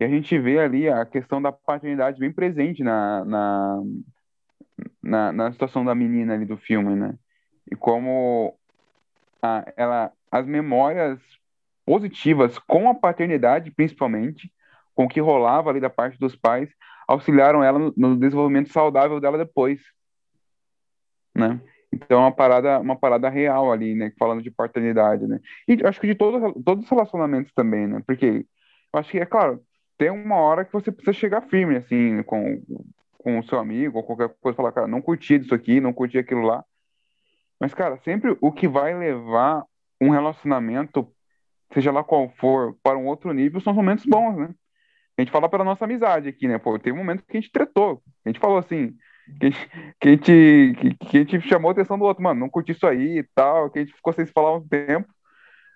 e 0.00 0.04
a 0.04 0.08
gente 0.08 0.36
vê 0.36 0.58
ali 0.58 0.88
a 0.88 1.06
questão 1.06 1.40
da 1.40 1.52
paternidade 1.52 2.18
bem 2.18 2.32
presente 2.32 2.82
na, 2.82 3.24
na, 3.24 3.82
na, 5.00 5.32
na 5.32 5.52
situação 5.52 5.84
da 5.84 5.94
menina 5.94 6.34
ali 6.34 6.44
do 6.44 6.56
filme, 6.56 6.96
né? 6.96 7.14
E 7.70 7.76
como 7.76 8.58
a, 9.40 9.72
ela, 9.76 10.12
as 10.32 10.44
memórias 10.44 11.20
positivas 11.86 12.58
com 12.58 12.90
a 12.90 12.94
paternidade, 12.94 13.70
principalmente, 13.70 14.52
com 14.96 15.04
o 15.04 15.08
que 15.08 15.20
rolava 15.20 15.70
ali 15.70 15.78
da 15.78 15.88
parte 15.88 16.18
dos 16.18 16.34
pais, 16.34 16.68
auxiliaram 17.06 17.62
ela 17.62 17.78
no, 17.78 17.94
no 17.96 18.16
desenvolvimento 18.16 18.72
saudável 18.72 19.20
dela 19.20 19.38
depois, 19.38 19.80
né? 21.32 21.60
Então, 21.92 22.18
é 22.20 22.22
uma 22.22 22.32
parada, 22.32 22.78
uma 22.80 22.96
parada 22.96 23.28
real 23.28 23.72
ali, 23.72 23.94
né? 23.94 24.12
Falando 24.18 24.42
de 24.42 24.50
paternidade, 24.50 25.26
né? 25.26 25.40
E 25.66 25.84
acho 25.84 26.00
que 26.00 26.06
de 26.06 26.14
todo, 26.14 26.52
todos 26.62 26.84
os 26.84 26.90
relacionamentos 26.90 27.52
também, 27.52 27.86
né? 27.86 28.02
Porque 28.06 28.46
eu 28.92 29.00
acho 29.00 29.10
que, 29.10 29.18
é 29.18 29.26
claro, 29.26 29.60
tem 29.98 30.10
uma 30.10 30.36
hora 30.36 30.64
que 30.64 30.72
você 30.72 30.90
precisa 30.92 31.12
chegar 31.12 31.42
firme, 31.42 31.76
assim, 31.76 32.22
com, 32.22 32.62
com 33.18 33.38
o 33.38 33.42
seu 33.44 33.58
amigo 33.58 33.98
ou 33.98 34.04
qualquer 34.04 34.30
coisa, 34.40 34.56
falar, 34.56 34.72
cara, 34.72 34.86
não 34.86 35.02
curti 35.02 35.34
isso 35.36 35.54
aqui, 35.54 35.80
não 35.80 35.92
curti 35.92 36.18
aquilo 36.18 36.42
lá. 36.42 36.64
Mas, 37.60 37.74
cara, 37.74 37.98
sempre 37.98 38.36
o 38.40 38.50
que 38.50 38.66
vai 38.66 38.96
levar 38.96 39.64
um 40.00 40.10
relacionamento, 40.10 41.12
seja 41.74 41.92
lá 41.92 42.02
qual 42.02 42.30
for, 42.38 42.76
para 42.82 42.96
um 42.96 43.06
outro 43.06 43.32
nível, 43.32 43.60
são 43.60 43.72
os 43.72 43.76
momentos 43.76 44.06
bons, 44.06 44.36
né? 44.36 44.54
A 45.18 45.22
gente 45.22 45.30
fala 45.30 45.50
pela 45.50 45.64
nossa 45.64 45.84
amizade 45.84 46.28
aqui, 46.28 46.48
né? 46.48 46.56
Pô, 46.56 46.78
tem 46.78 46.92
um 46.92 46.96
momento 46.96 47.22
que 47.22 47.36
a 47.36 47.40
gente 47.40 47.52
tretou. 47.52 48.02
A 48.24 48.28
gente 48.30 48.40
falou 48.40 48.56
assim, 48.56 48.96
que, 49.38 49.50
que, 50.00 50.08
a 50.08 50.10
gente, 50.10 50.74
que, 51.00 51.06
que, 51.06 51.16
a 51.16 51.20
gente 51.20 51.48
chamou 51.48 51.68
a 51.68 51.72
atenção 51.72 51.98
do 51.98 52.04
outro, 52.04 52.22
mano, 52.22 52.40
não 52.40 52.48
curti 52.48 52.72
isso 52.72 52.86
aí 52.86 53.18
e 53.18 53.22
tal, 53.34 53.70
que 53.70 53.78
a 53.78 53.82
gente 53.82 53.94
ficou 53.94 54.12
sem 54.12 54.26
se 54.26 54.32
falar 54.32 54.56
um 54.56 54.66
tempo. 54.66 55.08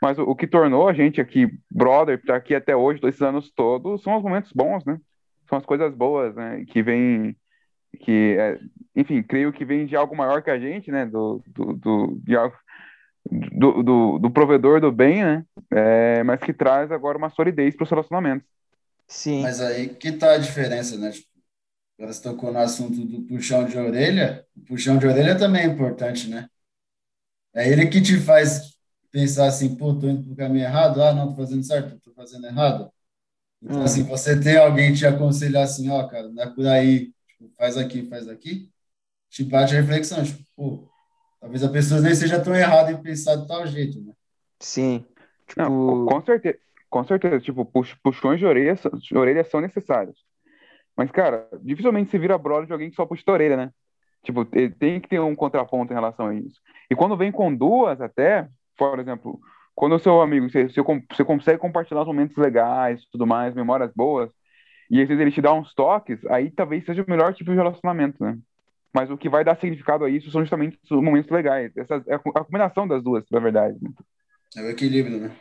Mas 0.03 0.19
o, 0.19 0.23
o 0.23 0.37
que 0.37 0.47
tornou 0.47 0.89
a 0.89 0.93
gente 0.93 1.21
aqui, 1.21 1.49
brother, 1.71 2.21
tá 2.23 2.37
aqui 2.37 2.55
até 2.55 2.77
hoje, 2.77 3.01
esses 3.05 3.23
anos 3.23 3.51
todos, 3.51 4.03
são 4.03 4.17
os 4.17 4.23
momentos 4.23 4.53
bons, 4.53 4.85
né? 4.85 4.99
São 5.49 5.59
as 5.59 5.65
coisas 5.65 5.95
boas, 5.95 6.35
né? 6.35 6.65
Que 6.69 6.83
vem, 6.83 7.37
que 8.01 8.37
é, 8.39 8.59
enfim, 8.95 9.23
creio 9.23 9.53
que 9.53 9.65
vem 9.65 9.87
de 9.87 9.97
algo 9.97 10.17
maior 10.17 10.43
que 10.43 10.51
a 10.51 10.59
gente, 10.59 10.91
né? 10.91 11.07
Do, 11.07 11.43
do, 11.47 11.73
do, 11.73 12.21
de 12.23 12.37
algo, 12.37 12.55
do, 13.31 13.83
do, 13.83 14.19
do, 14.19 14.31
provedor 14.31 14.81
do 14.81 14.93
bem, 14.93 15.25
né? 15.25 15.45
É, 15.71 16.23
mas 16.23 16.41
que 16.41 16.53
traz 16.53 16.93
agora 16.93 17.17
uma 17.17 17.31
solidez 17.31 17.75
para 17.75 17.85
os 17.85 17.91
relacionamentos. 17.91 18.47
Sim. 19.09 19.43
Mas 19.43 19.61
aí 19.61 19.89
que 19.89 20.13
tá 20.13 20.33
a 20.33 20.39
diferença, 20.39 20.99
né? 20.99 21.11
Agora 21.99 22.13
você 22.13 22.23
tocou 22.23 22.53
no 22.53 22.59
assunto 22.59 23.05
do 23.05 23.23
puxão 23.23 23.65
de 23.65 23.79
orelha. 23.79 24.45
O 24.57 24.61
puxão 24.63 24.99
de 24.99 25.07
orelha 25.07 25.39
também 25.39 25.63
é 25.63 25.67
importante, 25.67 26.29
né? 26.29 26.49
É 27.55 27.69
ele 27.69 27.87
que 27.87 28.03
te 28.03 28.19
faz 28.19 28.75
pensar 29.13 29.47
assim, 29.47 29.77
pô, 29.77 29.95
tô 29.95 30.09
indo 30.09 30.25
pro 30.25 30.35
caminho 30.35 30.65
errado, 30.65 31.01
ah, 31.01 31.15
não, 31.15 31.29
tô 31.29 31.37
fazendo 31.37 31.63
certo, 31.63 32.01
tô 32.01 32.13
fazendo 32.13 32.47
errado. 32.47 32.91
Então, 33.63 33.79
hum. 33.79 33.85
assim, 33.85 34.03
você 34.03 34.39
tem 34.39 34.57
alguém 34.57 34.93
te 34.93 35.07
aconselhar 35.07 35.63
assim, 35.63 35.89
ó, 35.89 36.01
oh, 36.01 36.09
cara, 36.09 36.29
não 36.29 36.43
é 36.43 36.51
por 36.51 36.67
aí, 36.67 37.13
tipo, 37.29 37.49
faz 37.57 37.77
aqui, 37.77 38.09
faz 38.09 38.27
aqui, 38.27 38.69
te 39.31 39.45
bate 39.45 39.77
a 39.77 39.81
reflexão, 39.81 40.25
tipo, 40.25 40.43
pô, 40.57 40.89
talvez 41.41 41.63
a 41.63 41.69
pessoa 41.69 42.01
nem 42.01 42.13
seja 42.13 42.43
tão 42.43 42.57
errada 42.57 42.91
em 42.91 43.01
pensar 43.01 43.37
de 43.37 43.47
tal 43.47 43.65
jeito, 43.69 44.01
né? 44.01 44.13
Sim. 44.59 45.05
Tipo... 45.47 45.63
Não, 45.63 46.07
com 46.07 46.25
certeza, 46.25 46.59
com 46.91 47.05
certeza, 47.05 47.41
tipo, 47.41 47.65
pux, 47.65 47.95
puxões 48.03 48.41
de 48.41 48.47
orelha, 48.47 48.77
de 48.99 49.17
orelha 49.17 49.45
são 49.45 49.61
necessários. 49.61 50.25
Mas, 50.97 51.11
cara, 51.11 51.49
dificilmente 51.63 52.11
se 52.11 52.19
vira 52.19 52.39
brother 52.39 52.67
de 52.67 52.73
alguém 52.73 52.91
que 52.91 52.97
só 52.97 53.05
puxa 53.05 53.23
a 53.27 53.33
orelha, 53.33 53.57
né? 53.57 53.71
Tipo, 54.23 54.45
tem 54.45 55.01
que 55.01 55.09
ter 55.09 55.21
um 55.21 55.35
contraponto 55.35 55.93
em 55.93 55.97
relação 55.97 56.29
a 56.29 56.35
isso. 56.35 56.61
E 56.91 56.95
quando 56.95 57.17
vem 57.17 57.31
com 57.31 57.55
duas, 57.55 58.01
até, 58.01 58.49
por 58.77 58.99
exemplo, 58.99 59.39
quando 59.75 59.97
o 59.97 59.99
seu 59.99 60.21
amigo, 60.21 60.49
você, 60.49 60.69
você 60.69 61.25
consegue 61.25 61.59
compartilhar 61.59 62.03
os 62.03 62.07
momentos 62.07 62.37
legais, 62.37 63.05
tudo 63.11 63.27
mais, 63.27 63.55
memórias 63.55 63.93
boas, 63.95 64.31
e 64.91 65.01
às 65.01 65.09
vezes 65.09 65.21
ele 65.21 65.33
te 65.33 65.43
dá 65.43 65.53
uns 65.53 65.75
toques, 65.75 66.25
aí 66.27 66.51
talvez 66.51 66.85
seja 66.85 67.03
o 67.03 67.11
melhor 67.11 67.35
tipo 67.35 67.51
de 67.51 67.57
relacionamento, 67.57 68.23
né? 68.23 68.39
Mas 68.95 69.11
o 69.11 69.19
que 69.19 69.29
vai 69.29 69.43
dar 69.45 69.59
significado 69.59 70.05
a 70.05 70.11
isso 70.11 70.31
são 70.31 70.41
justamente 70.41 70.79
os 70.89 71.03
momentos 71.03 71.31
legais. 71.31 71.77
Essa 71.77 72.03
é 72.07 72.15
a 72.15 72.19
combinação 72.19 72.87
das 72.87 73.03
duas, 73.03 73.25
na 73.31 73.41
verdade. 73.41 73.77
Né? 73.83 73.91
É 74.57 74.63
o 74.63 74.71
equilíbrio, 74.71 75.19
né? 75.19 75.37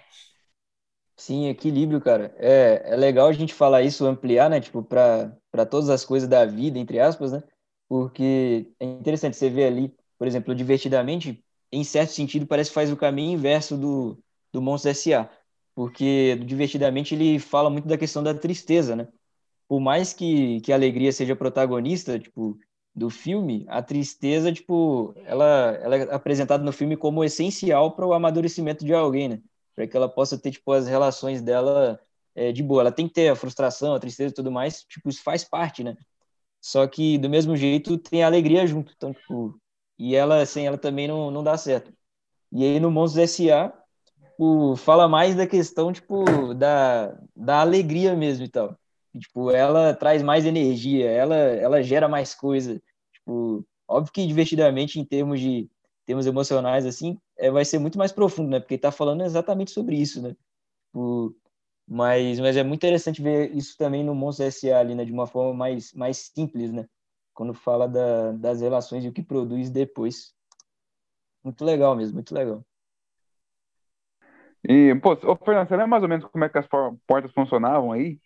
Sim, 1.15 1.47
equilíbrio, 1.47 2.01
cara. 2.01 2.33
É, 2.37 2.93
é 2.93 2.95
legal 2.95 3.27
a 3.27 3.33
gente 3.33 3.53
falar 3.53 3.81
isso, 3.83 4.05
ampliar, 4.05 4.49
né? 4.49 4.59
Tipo, 4.59 4.83
para 4.83 5.65
todas 5.69 5.89
as 5.89 6.03
coisas 6.03 6.27
da 6.27 6.45
vida, 6.45 6.79
entre 6.79 6.99
aspas, 6.99 7.31
né? 7.31 7.43
Porque 7.87 8.71
é 8.79 8.85
interessante 8.85 9.37
você 9.37 9.49
ver 9.49 9.65
ali, 9.65 9.95
por 10.17 10.27
exemplo, 10.27 10.55
divertidamente, 10.55 11.43
em 11.71 11.83
certo 11.83 12.11
sentido, 12.11 12.47
parece 12.47 12.69
que 12.71 12.73
faz 12.75 12.91
o 12.91 12.97
caminho 12.97 13.33
inverso 13.33 13.77
do, 13.77 14.17
do 14.51 14.61
Monstros 14.61 14.97
S.A. 14.97 15.29
Porque, 15.75 16.35
divertidamente, 16.45 17.13
ele 17.15 17.39
fala 17.39 17.69
muito 17.69 17.87
da 17.87 17.97
questão 17.97 18.23
da 18.23 18.33
tristeza, 18.33 18.95
né? 18.95 19.07
Por 19.67 19.79
mais 19.81 20.13
que, 20.13 20.61
que 20.61 20.71
a 20.71 20.75
alegria 20.75 21.11
seja 21.11 21.35
protagonista, 21.35 22.19
tipo, 22.19 22.57
do 22.95 23.09
filme, 23.09 23.65
a 23.69 23.81
tristeza, 23.83 24.51
tipo, 24.53 25.13
ela, 25.25 25.71
ela 25.81 25.97
é 25.97 26.15
apresentada 26.15 26.63
no 26.63 26.71
filme 26.73 26.97
como 26.97 27.23
essencial 27.23 27.95
para 27.95 28.05
o 28.07 28.13
amadurecimento 28.13 28.85
de 28.85 28.93
alguém, 28.93 29.29
né? 29.29 29.41
Para 29.75 29.87
que 29.87 29.97
ela 29.97 30.09
possa 30.09 30.37
ter, 30.37 30.51
tipo, 30.51 30.71
as 30.71 30.87
relações 30.87 31.41
dela 31.41 31.99
é, 32.35 32.51
de 32.51 32.61
boa. 32.63 32.81
Ela 32.81 32.91
tem 32.91 33.07
que 33.07 33.13
ter 33.13 33.29
a 33.29 33.35
frustração, 33.35 33.93
a 33.93 33.99
tristeza 33.99 34.31
e 34.31 34.35
tudo 34.35 34.51
mais, 34.51 34.83
tipo, 34.83 35.09
isso 35.09 35.23
faz 35.23 35.43
parte, 35.43 35.83
né? 35.83 35.95
Só 36.61 36.87
que, 36.87 37.17
do 37.17 37.29
mesmo 37.29 37.57
jeito, 37.57 37.97
tem 37.97 38.23
a 38.23 38.27
alegria 38.27 38.65
junto. 38.65 38.93
Então, 38.95 39.13
tipo, 39.13 39.59
e 39.97 40.15
ela, 40.15 40.45
sem 40.45 40.65
ela 40.65 40.77
também 40.77 41.07
não, 41.07 41.29
não 41.29 41.43
dá 41.43 41.57
certo. 41.57 41.93
E 42.51 42.63
aí, 42.63 42.79
no 42.79 42.91
Monstros 42.91 43.23
S.A., 43.23 43.73
tipo, 44.15 44.75
fala 44.77 45.07
mais 45.07 45.35
da 45.35 45.45
questão, 45.47 45.91
tipo, 45.91 46.53
da, 46.53 47.17
da 47.35 47.61
alegria 47.61 48.15
mesmo 48.15 48.45
e 48.45 48.49
tal. 48.49 48.77
Tipo, 49.17 49.51
ela 49.51 49.93
traz 49.93 50.23
mais 50.23 50.45
energia, 50.45 51.09
ela, 51.09 51.35
ela 51.35 51.83
gera 51.83 52.07
mais 52.07 52.33
coisa. 52.33 52.81
Tipo, 53.13 53.65
óbvio 53.87 54.11
que 54.11 54.25
divertidamente, 54.25 54.99
em 54.99 55.05
termos 55.05 55.39
de 55.39 55.69
termos 56.05 56.25
emocionais, 56.25 56.85
assim, 56.85 57.19
é, 57.37 57.49
vai 57.51 57.65
ser 57.65 57.79
muito 57.79 57.97
mais 57.97 58.11
profundo, 58.11 58.49
né? 58.49 58.59
Porque 58.59 58.77
tá 58.77 58.91
falando 58.91 59.23
exatamente 59.23 59.71
sobre 59.71 59.95
isso, 59.95 60.21
né? 60.21 60.35
Tipo, 60.87 61.35
mas, 61.87 62.39
mas 62.39 62.57
é 62.57 62.63
muito 62.63 62.79
interessante 62.79 63.21
ver 63.21 63.55
isso 63.55 63.77
também 63.77 64.03
no 64.03 64.15
Monstro 64.15 64.45
S.A. 64.45 64.79
ali, 64.79 64.95
né? 64.95 65.05
De 65.05 65.11
uma 65.11 65.27
forma 65.27 65.53
mais, 65.53 65.93
mais 65.93 66.31
simples, 66.33 66.71
né? 66.71 66.87
Quando 67.33 67.53
fala 67.53 67.87
da, 67.87 68.31
das 68.33 68.61
relações 68.61 69.03
e 69.03 69.07
o 69.07 69.13
que 69.13 69.23
produz 69.23 69.69
depois. 69.69 70.33
Muito 71.43 71.63
legal 71.65 71.95
mesmo, 71.95 72.15
muito 72.15 72.33
legal. 72.33 72.63
E, 74.67 74.95
pô, 74.95 75.11
ô, 75.11 75.35
Fernando, 75.35 75.67
você 75.67 75.73
lembra 75.73 75.87
mais 75.87 76.03
ou 76.03 76.09
menos 76.09 76.25
como 76.25 76.43
é 76.45 76.49
que 76.49 76.57
as 76.57 76.67
portas 77.05 77.33
funcionavam 77.33 77.91
aí? 77.91 78.17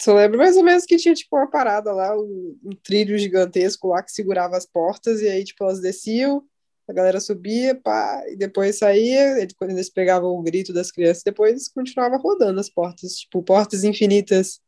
Só 0.00 0.14
lembro 0.14 0.38
mais 0.38 0.56
ou 0.56 0.62
menos 0.62 0.84
que 0.84 0.96
tinha, 0.98 1.14
tipo, 1.14 1.36
uma 1.36 1.50
parada 1.50 1.92
lá, 1.92 2.16
um, 2.16 2.58
um, 2.64 2.70
trilho 2.82 3.18
gigantesco 3.18 3.88
lá 3.88 4.02
que 4.02 4.12
segurava 4.12 4.56
as 4.56 4.66
portas, 4.66 5.20
e 5.20 5.28
aí, 5.28 5.42
tipo, 5.42 5.64
elas 5.64 5.80
desciam, 5.80 6.44
a 6.88 6.92
galera 6.92 7.20
subia, 7.20 7.74
pá, 7.74 8.22
e 8.28 8.36
depois 8.36 8.78
saía, 8.78 9.42
e 9.42 9.48
quando 9.54 9.70
eles 9.70 9.90
pegavam 9.90 10.30
o 10.30 10.42
grito 10.42 10.72
das 10.72 10.90
crianças, 10.90 11.22
depois 11.24 11.68
continuava 11.68 12.16
rodando 12.16 12.60
as 12.60 12.70
portas, 12.70 13.16
tipo, 13.16 13.42
portas 13.42 13.82
infinitas. 13.82 14.60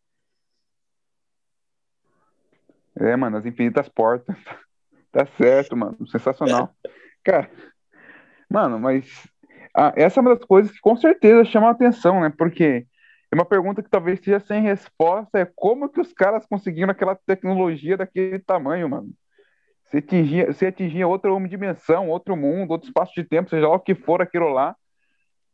É, 2.96 3.14
mano, 3.16 3.36
as 3.36 3.46
infinitas 3.46 3.88
portas. 3.88 4.36
tá 5.12 5.26
certo, 5.36 5.76
mano, 5.76 5.96
sensacional. 6.08 6.74
Cara, 7.22 7.50
mano, 8.50 8.78
mas 8.78 9.06
ah, 9.76 9.92
essa 9.96 10.18
é 10.18 10.20
uma 10.20 10.34
das 10.34 10.44
coisas 10.44 10.72
que 10.72 10.80
com 10.80 10.96
certeza 10.96 11.44
chama 11.44 11.68
a 11.68 11.72
atenção, 11.72 12.20
né, 12.20 12.32
porque 12.36 12.86
é 13.30 13.34
uma 13.34 13.44
pergunta 13.44 13.82
que 13.82 13.90
talvez 13.90 14.18
seja 14.20 14.40
sem 14.40 14.62
resposta, 14.62 15.38
é 15.38 15.44
como 15.54 15.88
que 15.88 16.00
os 16.00 16.12
caras 16.12 16.46
conseguiram 16.46 16.90
aquela 16.90 17.14
tecnologia 17.14 17.96
daquele 17.96 18.38
tamanho, 18.38 18.88
mano? 18.88 19.12
Você 19.88 19.98
atingia, 19.98 20.52
você 20.52 20.66
atingia 20.66 21.08
outra 21.08 21.30
dimensão, 21.48 22.08
outro 22.08 22.36
mundo, 22.36 22.70
outro 22.70 22.88
espaço 22.88 23.12
de 23.14 23.24
tempo, 23.24 23.48
seja 23.48 23.66
lá 23.66 23.74
o 23.74 23.80
que 23.80 23.94
for 23.94 24.20
aquilo 24.20 24.48
lá, 24.50 24.76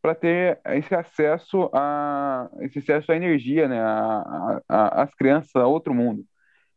para 0.01 0.13
ter 0.13 0.59
esse 0.65 0.93
acesso 0.93 1.69
a 1.73 2.49
esse 2.59 2.79
acesso 2.79 3.11
à 3.11 3.15
energia, 3.15 3.67
né, 3.67 3.79
a, 3.79 4.61
a, 4.67 5.03
as 5.03 5.15
crianças 5.15 5.55
a 5.55 5.65
outro 5.65 5.93
mundo. 5.93 6.23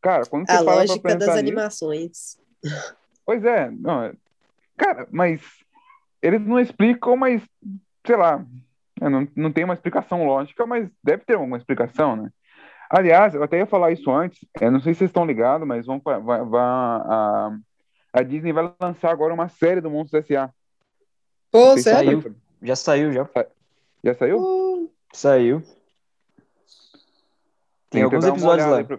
Cara, 0.01 0.25
quando 0.27 0.47
você 0.47 0.53
a 0.53 0.61
lógica 0.61 1.16
das 1.16 1.29
nisso, 1.29 1.38
animações. 1.38 2.38
Pois 3.27 3.44
é, 3.44 3.71
não, 3.71 4.12
cara, 4.77 5.07
mas 5.11 5.42
eles 6.23 6.40
não 6.40 6.59
explicam, 6.61 7.16
mas 7.16 7.42
sei 8.07 8.16
lá, 8.16 8.44
não, 9.01 9.29
não 9.37 9.53
tem 9.53 9.64
uma 9.64 9.75
explicação 9.75 10.25
lógica, 10.25 10.64
mas 10.64 10.88
deve 11.03 11.25
ter 11.25 11.35
alguma 11.35 11.59
explicação, 11.59 12.16
né? 12.16 12.31
Aliás, 12.90 13.35
eu 13.35 13.42
até 13.42 13.59
ia 13.59 13.66
falar 13.66 13.92
isso 13.92 14.11
antes, 14.11 14.46
eu 14.61 14.70
não 14.70 14.81
sei 14.81 14.94
se 14.94 14.98
vocês 14.98 15.11
estão 15.11 15.27
ligados, 15.27 15.66
mas 15.66 15.85
vão, 15.85 16.01
vai, 16.01 16.20
vai, 16.20 16.62
a, 16.62 17.59
a 18.12 18.22
Disney 18.22 18.53
vai 18.53 18.72
lançar 18.81 19.11
agora 19.11 19.35
uma 19.35 19.48
série 19.48 19.81
do 19.81 19.90
Monstros 19.90 20.24
S.A. 20.24 20.51
Pô, 21.51 21.77
sério? 21.77 22.22
Saiu. 22.22 22.37
Já 22.62 22.77
saiu, 22.77 23.12
já. 23.12 23.29
Já 24.03 24.14
saiu? 24.14 24.38
Uh, 24.38 24.90
saiu. 25.12 25.61
Tem, 27.90 28.01
Tem 28.01 28.03
alguns 28.03 28.24
episódios 28.24 28.68
lá. 28.68 28.85
Pra, 28.85 28.98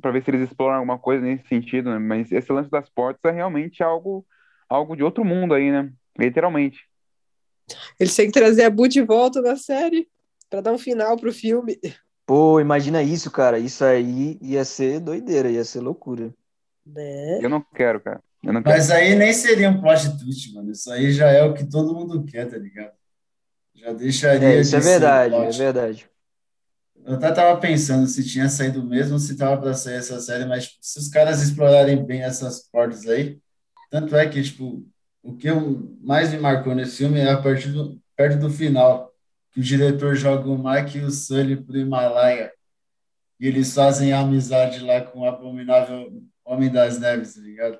pra, 0.00 0.10
ver 0.10 0.22
se 0.22 0.30
eles 0.30 0.42
exploram 0.42 0.74
alguma 0.76 0.98
coisa 0.98 1.24
nesse 1.24 1.46
sentido, 1.46 1.90
né? 1.90 1.98
Mas 1.98 2.30
esse 2.30 2.52
lance 2.52 2.70
das 2.70 2.88
portas 2.88 3.32
é 3.32 3.34
realmente 3.34 3.82
algo, 3.82 4.24
algo 4.68 4.96
de 4.96 5.02
outro 5.02 5.24
mundo 5.24 5.54
aí, 5.54 5.70
né? 5.70 5.92
Literalmente. 6.18 6.88
Eles 7.98 8.14
têm 8.14 8.26
que 8.26 8.38
trazer 8.38 8.64
a 8.64 8.70
Bu 8.70 8.88
de 8.88 9.02
volta 9.02 9.40
na 9.40 9.56
série 9.56 10.08
para 10.50 10.60
dar 10.60 10.72
um 10.72 10.78
final 10.78 11.16
pro 11.16 11.32
filme. 11.32 11.78
Pô, 12.26 12.60
imagina 12.60 13.02
isso, 13.02 13.30
cara. 13.30 13.58
Isso 13.58 13.84
aí 13.84 14.38
ia 14.40 14.64
ser 14.64 15.00
doideira, 15.00 15.50
ia 15.50 15.64
ser 15.64 15.80
loucura. 15.80 16.32
Né? 16.86 17.38
Eu 17.40 17.48
não 17.48 17.60
quero, 17.60 18.00
cara. 18.00 18.22
Eu 18.42 18.52
não 18.52 18.62
quero. 18.62 18.74
Mas 18.74 18.90
aí 18.90 19.14
nem 19.14 19.32
seria 19.32 19.70
um 19.70 19.80
plot 19.80 20.18
twist, 20.18 20.52
mano. 20.54 20.70
Isso 20.70 20.90
aí 20.90 21.12
já 21.12 21.30
é 21.30 21.42
o 21.42 21.54
que 21.54 21.64
todo 21.64 21.94
mundo 21.94 22.24
quer, 22.24 22.48
tá 22.48 22.56
ligado? 22.56 22.92
Já 23.74 23.92
deixaria. 23.92 24.48
É, 24.48 24.60
isso 24.60 24.76
é 24.76 24.80
verdade, 24.80 25.34
é 25.34 25.50
verdade. 25.50 26.10
Eu 27.04 27.14
até 27.14 27.32
tava 27.32 27.60
pensando 27.60 28.06
se 28.06 28.24
tinha 28.24 28.48
saído 28.48 28.84
mesmo, 28.84 29.18
se 29.18 29.36
tava 29.36 29.60
para 29.60 29.74
sair 29.74 29.96
essa 29.96 30.20
série, 30.20 30.44
mas 30.44 30.68
tipo, 30.68 30.78
se 30.80 30.98
os 31.00 31.08
caras 31.08 31.42
explorarem 31.42 32.04
bem 32.04 32.22
essas 32.22 32.60
portas 32.70 33.06
aí, 33.08 33.40
tanto 33.90 34.14
é 34.14 34.28
que, 34.28 34.40
tipo, 34.40 34.86
o 35.22 35.36
que 35.36 35.48
mais 36.00 36.32
me 36.32 36.38
marcou 36.38 36.74
nesse 36.74 36.98
filme 36.98 37.18
é 37.18 37.30
a 37.30 37.42
partir 37.42 37.70
do, 37.72 38.00
perto 38.16 38.38
do 38.38 38.50
final, 38.50 39.11
que 39.52 39.60
o 39.60 39.62
diretor 39.62 40.14
joga 40.14 40.48
o 40.48 40.58
Mike 40.58 40.98
e 40.98 41.02
o 41.02 41.10
Sully 41.10 41.56
pro 41.56 41.78
Himalaia, 41.78 42.52
e 43.38 43.46
eles 43.46 43.74
fazem 43.74 44.12
amizade 44.12 44.80
lá 44.80 45.00
com 45.00 45.20
o 45.20 45.24
abominável 45.24 46.10
Homem 46.44 46.70
das 46.70 46.98
Neves, 46.98 47.34
tá 47.34 47.40
ligado? 47.40 47.78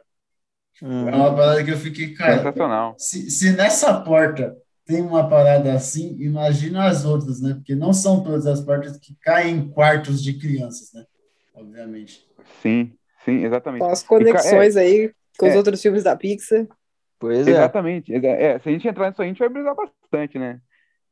Uhum. 0.80 1.08
É 1.08 1.14
uma 1.14 1.34
parada 1.34 1.64
que 1.64 1.70
eu 1.70 1.76
fiquei, 1.76 2.14
cara. 2.14 2.38
Sensacional. 2.38 2.94
Se, 2.98 3.30
se 3.30 3.52
nessa 3.52 4.00
porta 4.00 4.56
tem 4.84 5.00
uma 5.00 5.28
parada 5.28 5.72
assim, 5.72 6.16
imagina 6.20 6.86
as 6.86 7.04
outras, 7.04 7.40
né? 7.40 7.54
Porque 7.54 7.74
não 7.74 7.92
são 7.92 8.22
todas 8.22 8.46
as 8.46 8.60
portas 8.60 8.96
que 8.96 9.16
caem 9.20 9.56
em 9.56 9.68
quartos 9.68 10.22
de 10.22 10.34
crianças, 10.34 10.92
né? 10.92 11.04
Obviamente. 11.54 12.26
Sim, 12.60 12.92
sim, 13.24 13.44
exatamente. 13.44 13.84
As 13.84 14.02
conexões 14.02 14.76
é, 14.76 14.80
aí 14.80 15.12
com 15.38 15.46
é, 15.46 15.50
os 15.50 15.56
outros 15.56 15.80
filmes 15.80 16.02
da 16.02 16.16
Pixar. 16.16 16.66
Pois 17.18 17.46
é. 17.46 17.52
Exatamente. 17.52 18.12
É, 18.12 18.58
se 18.58 18.68
a 18.68 18.72
gente 18.72 18.88
entrar 18.88 19.10
nisso, 19.10 19.22
a 19.22 19.26
gente 19.26 19.38
vai 19.38 19.48
brisar 19.48 19.76
bastante, 19.76 20.38
né? 20.38 20.60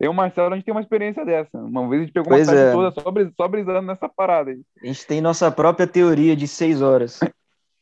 Eu 0.00 0.06
e 0.06 0.08
o 0.08 0.14
Marcelo, 0.14 0.50
a 0.50 0.56
gente 0.56 0.64
tem 0.64 0.72
uma 0.72 0.80
experiência 0.80 1.26
dessa. 1.26 1.58
Uma 1.58 1.86
vez 1.86 2.00
a 2.00 2.04
gente 2.06 2.14
pegou 2.14 2.30
pois 2.30 2.48
uma 2.48 2.54
tarde 2.54 2.70
é. 2.70 2.72
toda 2.72 2.90
só, 2.90 3.10
bris, 3.10 3.30
só 3.36 3.46
brisando 3.46 3.82
nessa 3.82 4.08
parada 4.08 4.50
aí. 4.50 4.62
A 4.82 4.86
gente 4.86 5.06
tem 5.06 5.20
nossa 5.20 5.52
própria 5.52 5.86
teoria 5.86 6.34
de 6.34 6.48
seis 6.48 6.80
horas. 6.80 7.20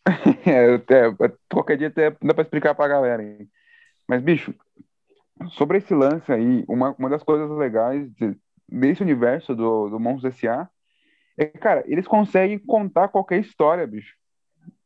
é, 0.45 0.75
é, 0.75 1.33
qualquer 1.49 1.79
dia 1.79 1.87
até 1.87 2.11
dá 2.21 2.35
pra 2.35 2.43
explicar 2.43 2.75
pra 2.75 2.89
galera. 2.89 3.23
Hein? 3.23 3.49
Mas, 4.09 4.21
bicho, 4.21 4.53
sobre 5.51 5.79
esse 5.79 5.95
lance 5.95 6.33
aí, 6.33 6.65
uma, 6.69 6.93
uma 6.99 7.09
das 7.09 7.23
coisas 7.23 7.49
legais 7.57 8.13
de, 8.15 8.37
desse 8.69 9.01
universo 9.01 9.55
do, 9.55 9.89
do 9.89 10.01
Monstros 10.01 10.35
S.A. 10.35 10.69
é 11.39 11.45
que, 11.45 11.59
cara, 11.59 11.85
eles 11.87 12.09
conseguem 12.09 12.59
contar 12.59 13.09
qualquer 13.09 13.39
história, 13.39 13.87
bicho. 13.87 14.17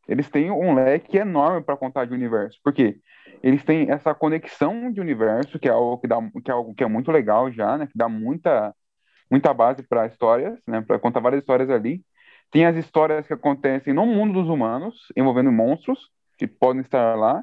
Eles 0.08 0.28
têm 0.28 0.50
um 0.50 0.74
leque 0.74 1.16
enorme 1.16 1.62
para 1.62 1.76
contar 1.76 2.04
de 2.04 2.14
universo. 2.14 2.58
Por 2.62 2.72
quê? 2.72 2.98
Eles 3.42 3.64
têm 3.64 3.90
essa 3.90 4.14
conexão 4.14 4.90
de 4.90 5.00
universo, 5.00 5.58
que 5.58 5.68
é 5.68 5.72
algo 5.72 5.98
que, 5.98 6.06
dá, 6.06 6.18
que 6.44 6.50
é 6.50 6.54
algo 6.54 6.74
que 6.74 6.84
é 6.84 6.88
muito 6.88 7.10
legal 7.10 7.50
já, 7.50 7.78
né? 7.78 7.86
Que 7.86 7.96
dá 7.96 8.08
muita, 8.08 8.74
muita 9.30 9.52
base 9.54 9.82
para 9.82 10.06
histórias, 10.06 10.60
né? 10.66 10.80
Para 10.80 10.98
contar 10.98 11.20
várias 11.20 11.40
histórias 11.40 11.70
ali. 11.70 12.04
Tem 12.50 12.66
as 12.66 12.76
histórias 12.76 13.26
que 13.26 13.32
acontecem 13.32 13.94
no 13.94 14.04
mundo 14.04 14.34
dos 14.34 14.48
humanos, 14.48 15.06
envolvendo 15.16 15.50
monstros, 15.50 16.10
que 16.36 16.46
podem 16.46 16.82
estar 16.82 17.16
lá. 17.16 17.42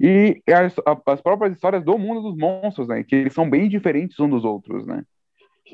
E 0.00 0.42
as, 0.48 0.74
as 1.06 1.20
próprias 1.20 1.52
histórias 1.54 1.84
do 1.84 1.96
mundo 1.96 2.22
dos 2.22 2.36
monstros, 2.36 2.88
né? 2.88 3.04
Que 3.04 3.16
eles 3.16 3.32
são 3.32 3.48
bem 3.48 3.68
diferentes 3.68 4.18
uns 4.18 4.30
dos 4.30 4.44
outros, 4.44 4.86
né? 4.86 5.04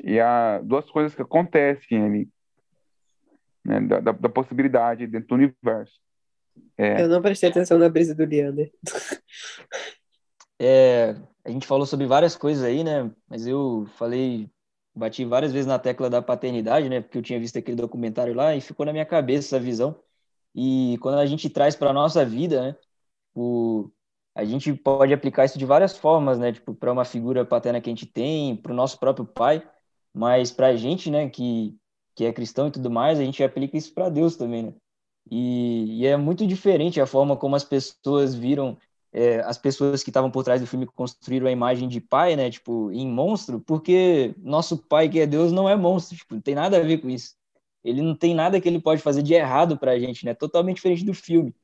E 0.03 0.19
há 0.19 0.59
duas 0.59 0.89
coisas 0.89 1.15
que 1.15 1.21
acontecem 1.21 2.03
ali, 2.03 2.29
né? 3.65 3.79
Da, 3.81 4.11
da 4.11 4.29
possibilidade 4.29 5.07
dentro 5.07 5.29
do 5.29 5.35
universo. 5.35 5.99
É. 6.77 7.01
Eu 7.01 7.07
não 7.09 7.21
prestei 7.21 7.49
atenção 7.49 7.77
na 7.77 7.89
brisa 7.89 8.15
do 8.15 8.25
Leander. 8.25 8.71
É, 10.61 11.15
a 11.45 11.49
gente 11.49 11.65
falou 11.65 11.85
sobre 11.85 12.05
várias 12.05 12.35
coisas 12.35 12.63
aí, 12.63 12.83
né? 12.83 13.09
Mas 13.29 13.47
eu 13.47 13.87
falei, 13.97 14.49
bati 14.93 15.23
várias 15.23 15.53
vezes 15.53 15.65
na 15.65 15.79
tecla 15.79 16.09
da 16.09 16.21
paternidade, 16.21 16.89
né? 16.89 17.01
Porque 17.01 17.17
eu 17.17 17.21
tinha 17.21 17.39
visto 17.39 17.57
aquele 17.57 17.77
documentário 17.77 18.33
lá 18.33 18.55
e 18.55 18.61
ficou 18.61 18.85
na 18.85 18.91
minha 18.91 19.05
cabeça 19.05 19.55
essa 19.55 19.63
visão. 19.63 19.95
E 20.53 20.97
quando 21.01 21.17
a 21.17 21.25
gente 21.25 21.49
traz 21.49 21.75
para 21.75 21.93
nossa 21.93 22.25
vida, 22.25 22.61
né? 22.61 22.75
O, 23.33 23.89
a 24.35 24.43
gente 24.43 24.73
pode 24.73 25.13
aplicar 25.13 25.45
isso 25.45 25.57
de 25.57 25.65
várias 25.65 25.97
formas, 25.97 26.37
né? 26.37 26.51
Tipo, 26.51 26.73
para 26.73 26.91
uma 26.91 27.05
figura 27.05 27.45
paterna 27.45 27.79
que 27.79 27.89
a 27.89 27.93
gente 27.93 28.05
tem, 28.05 28.55
para 28.55 28.73
o 28.73 28.75
nosso 28.75 28.99
próprio 28.99 29.25
pai, 29.25 29.65
mas 30.13 30.51
para 30.51 30.67
a 30.67 30.75
gente, 30.75 31.09
né? 31.09 31.29
Que, 31.29 31.77
que 32.15 32.25
é 32.25 32.33
cristão 32.33 32.67
e 32.67 32.71
tudo 32.71 32.91
mais, 32.91 33.19
a 33.19 33.23
gente 33.23 33.43
aplica 33.43 33.77
isso 33.77 33.93
para 33.93 34.09
Deus 34.09 34.35
também, 34.35 34.63
né? 34.63 34.73
E, 35.31 36.01
e, 36.01 36.07
é 36.07 36.17
muito 36.17 36.45
diferente 36.47 36.99
a 36.99 37.05
forma 37.05 37.37
como 37.37 37.55
as 37.55 37.63
pessoas 37.63 38.33
viram, 38.33 38.77
é, 39.11 39.39
as 39.41 39.57
pessoas 39.57 40.03
que 40.03 40.09
estavam 40.09 40.31
por 40.31 40.43
trás 40.43 40.59
do 40.61 40.67
filme 40.67 40.85
construíram 40.87 41.47
a 41.47 41.51
imagem 41.51 41.87
de 41.87 42.01
pai, 42.01 42.35
né, 42.35 42.49
tipo, 42.49 42.91
em 42.91 43.07
monstro, 43.07 43.59
porque 43.61 44.33
nosso 44.37 44.77
pai, 44.77 45.09
que 45.09 45.19
é 45.19 45.27
Deus, 45.27 45.51
não 45.51 45.69
é 45.69 45.75
monstro, 45.75 46.17
tipo, 46.17 46.35
não 46.35 46.41
tem 46.41 46.55
nada 46.55 46.77
a 46.77 46.81
ver 46.81 46.99
com 46.99 47.09
isso. 47.09 47.35
Ele 47.83 48.01
não 48.01 48.15
tem 48.15 48.33
nada 48.35 48.59
que 48.59 48.67
ele 48.67 48.81
pode 48.81 49.01
fazer 49.01 49.21
de 49.23 49.33
errado 49.33 49.77
pra 49.77 49.99
gente, 49.99 50.25
né, 50.25 50.33
totalmente 50.33 50.77
diferente 50.77 51.05
do 51.05 51.13
filme. 51.13 51.55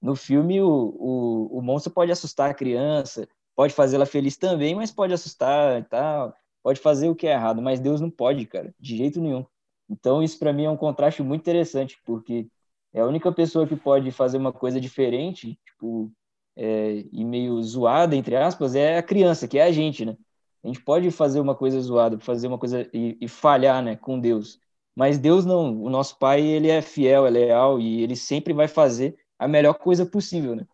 No 0.00 0.16
filme, 0.16 0.60
o, 0.60 0.68
o, 0.68 1.58
o 1.58 1.62
monstro 1.62 1.92
pode 1.92 2.10
assustar 2.12 2.50
a 2.50 2.54
criança, 2.54 3.28
pode 3.54 3.72
fazê-la 3.74 4.06
feliz 4.06 4.36
também, 4.36 4.74
mas 4.74 4.90
pode 4.90 5.12
assustar 5.12 5.80
e 5.80 5.84
tal, 5.84 6.34
pode 6.62 6.80
fazer 6.80 7.08
o 7.08 7.14
que 7.14 7.26
é 7.26 7.32
errado, 7.32 7.62
mas 7.62 7.80
Deus 7.80 8.00
não 8.00 8.10
pode, 8.10 8.46
cara, 8.46 8.74
de 8.80 8.96
jeito 8.96 9.20
nenhum. 9.20 9.46
Então, 9.88 10.22
isso 10.22 10.38
para 10.38 10.52
mim 10.52 10.64
é 10.64 10.70
um 10.70 10.76
contraste 10.76 11.22
muito 11.22 11.42
interessante, 11.42 11.98
porque 12.04 12.48
é 12.92 13.00
a 13.00 13.06
única 13.06 13.32
pessoa 13.32 13.66
que 13.66 13.76
pode 13.76 14.10
fazer 14.10 14.36
uma 14.38 14.52
coisa 14.52 14.80
diferente, 14.80 15.58
tipo, 15.64 16.12
é, 16.56 17.04
e 17.10 17.24
meio 17.24 17.60
zoada, 17.62 18.14
entre 18.14 18.36
aspas, 18.36 18.74
é 18.74 18.98
a 18.98 19.02
criança, 19.02 19.48
que 19.48 19.58
é 19.58 19.64
a 19.64 19.72
gente, 19.72 20.04
né? 20.04 20.16
A 20.62 20.68
gente 20.68 20.80
pode 20.82 21.10
fazer 21.10 21.40
uma 21.40 21.54
coisa 21.54 21.80
zoada, 21.80 22.18
fazer 22.20 22.46
uma 22.46 22.58
coisa 22.58 22.88
e, 22.92 23.16
e, 23.20 23.28
falhar, 23.28 23.82
né, 23.82 23.96
com 23.96 24.20
Deus. 24.20 24.60
Mas 24.94 25.18
Deus 25.18 25.44
não, 25.44 25.82
o 25.82 25.90
nosso 25.90 26.18
Pai, 26.18 26.42
ele 26.42 26.68
é 26.68 26.82
fiel, 26.82 27.26
é 27.26 27.30
leal 27.30 27.80
e 27.80 28.02
ele 28.02 28.14
sempre 28.14 28.52
vai 28.52 28.68
fazer 28.68 29.16
a 29.38 29.48
melhor 29.48 29.74
coisa 29.74 30.06
possível, 30.06 30.54
né? 30.54 30.66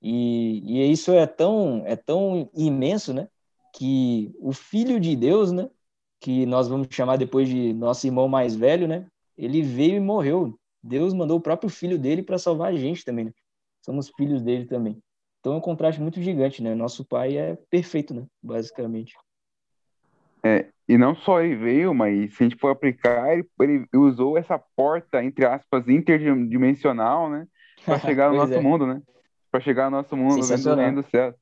E, 0.00 0.62
e 0.64 0.92
isso 0.92 1.12
é 1.12 1.26
tão, 1.26 1.82
é 1.84 1.96
tão 1.96 2.48
imenso, 2.54 3.12
né? 3.12 3.28
Que 3.74 4.32
o 4.40 4.52
Filho 4.52 5.00
de 5.00 5.16
Deus, 5.16 5.52
né? 5.52 5.68
Que 6.20 6.46
nós 6.46 6.68
vamos 6.68 6.88
chamar 6.90 7.16
depois 7.16 7.48
de 7.48 7.72
nosso 7.74 8.06
irmão 8.06 8.28
mais 8.28 8.54
velho, 8.54 8.88
né? 8.88 9.06
Ele 9.36 9.62
veio 9.62 9.96
e 9.96 10.00
morreu 10.00 10.58
Deus 10.86 11.12
mandou 11.12 11.38
o 11.38 11.42
próprio 11.42 11.68
filho 11.68 11.98
dele 11.98 12.22
para 12.22 12.38
salvar 12.38 12.72
a 12.72 12.76
gente 12.76 13.04
também, 13.04 13.26
né? 13.26 13.32
Somos 13.84 14.10
filhos 14.16 14.42
dele 14.42 14.66
também. 14.66 15.00
Então 15.40 15.54
é 15.54 15.56
um 15.56 15.60
contraste 15.60 16.00
muito 16.00 16.20
gigante, 16.20 16.62
né? 16.62 16.74
Nosso 16.74 17.04
pai 17.04 17.36
é 17.36 17.56
perfeito, 17.70 18.14
né? 18.14 18.26
Basicamente. 18.42 19.14
É, 20.42 20.66
e 20.88 20.96
não 20.96 21.14
só 21.14 21.40
ele 21.40 21.56
veio, 21.56 21.92
mas 21.92 22.34
se 22.34 22.42
a 22.42 22.48
gente 22.48 22.58
for 22.58 22.70
aplicar, 22.70 23.32
ele, 23.32 23.46
ele 23.60 23.86
usou 23.94 24.38
essa 24.38 24.58
porta, 24.76 25.22
entre 25.22 25.44
aspas, 25.44 25.88
interdimensional, 25.88 27.28
né? 27.28 27.46
Para 27.84 27.98
chegar 28.00 28.30
no 28.30 28.36
nosso 28.36 28.54
é. 28.54 28.60
mundo, 28.60 28.86
né? 28.86 29.02
Para 29.50 29.60
chegar 29.60 29.90
no 29.90 29.96
nosso 29.96 30.16
mundo, 30.16 30.46
dentro 30.46 30.74
do 30.74 30.80
reino 30.80 31.02
do 31.02 31.08
céu. 31.08 31.34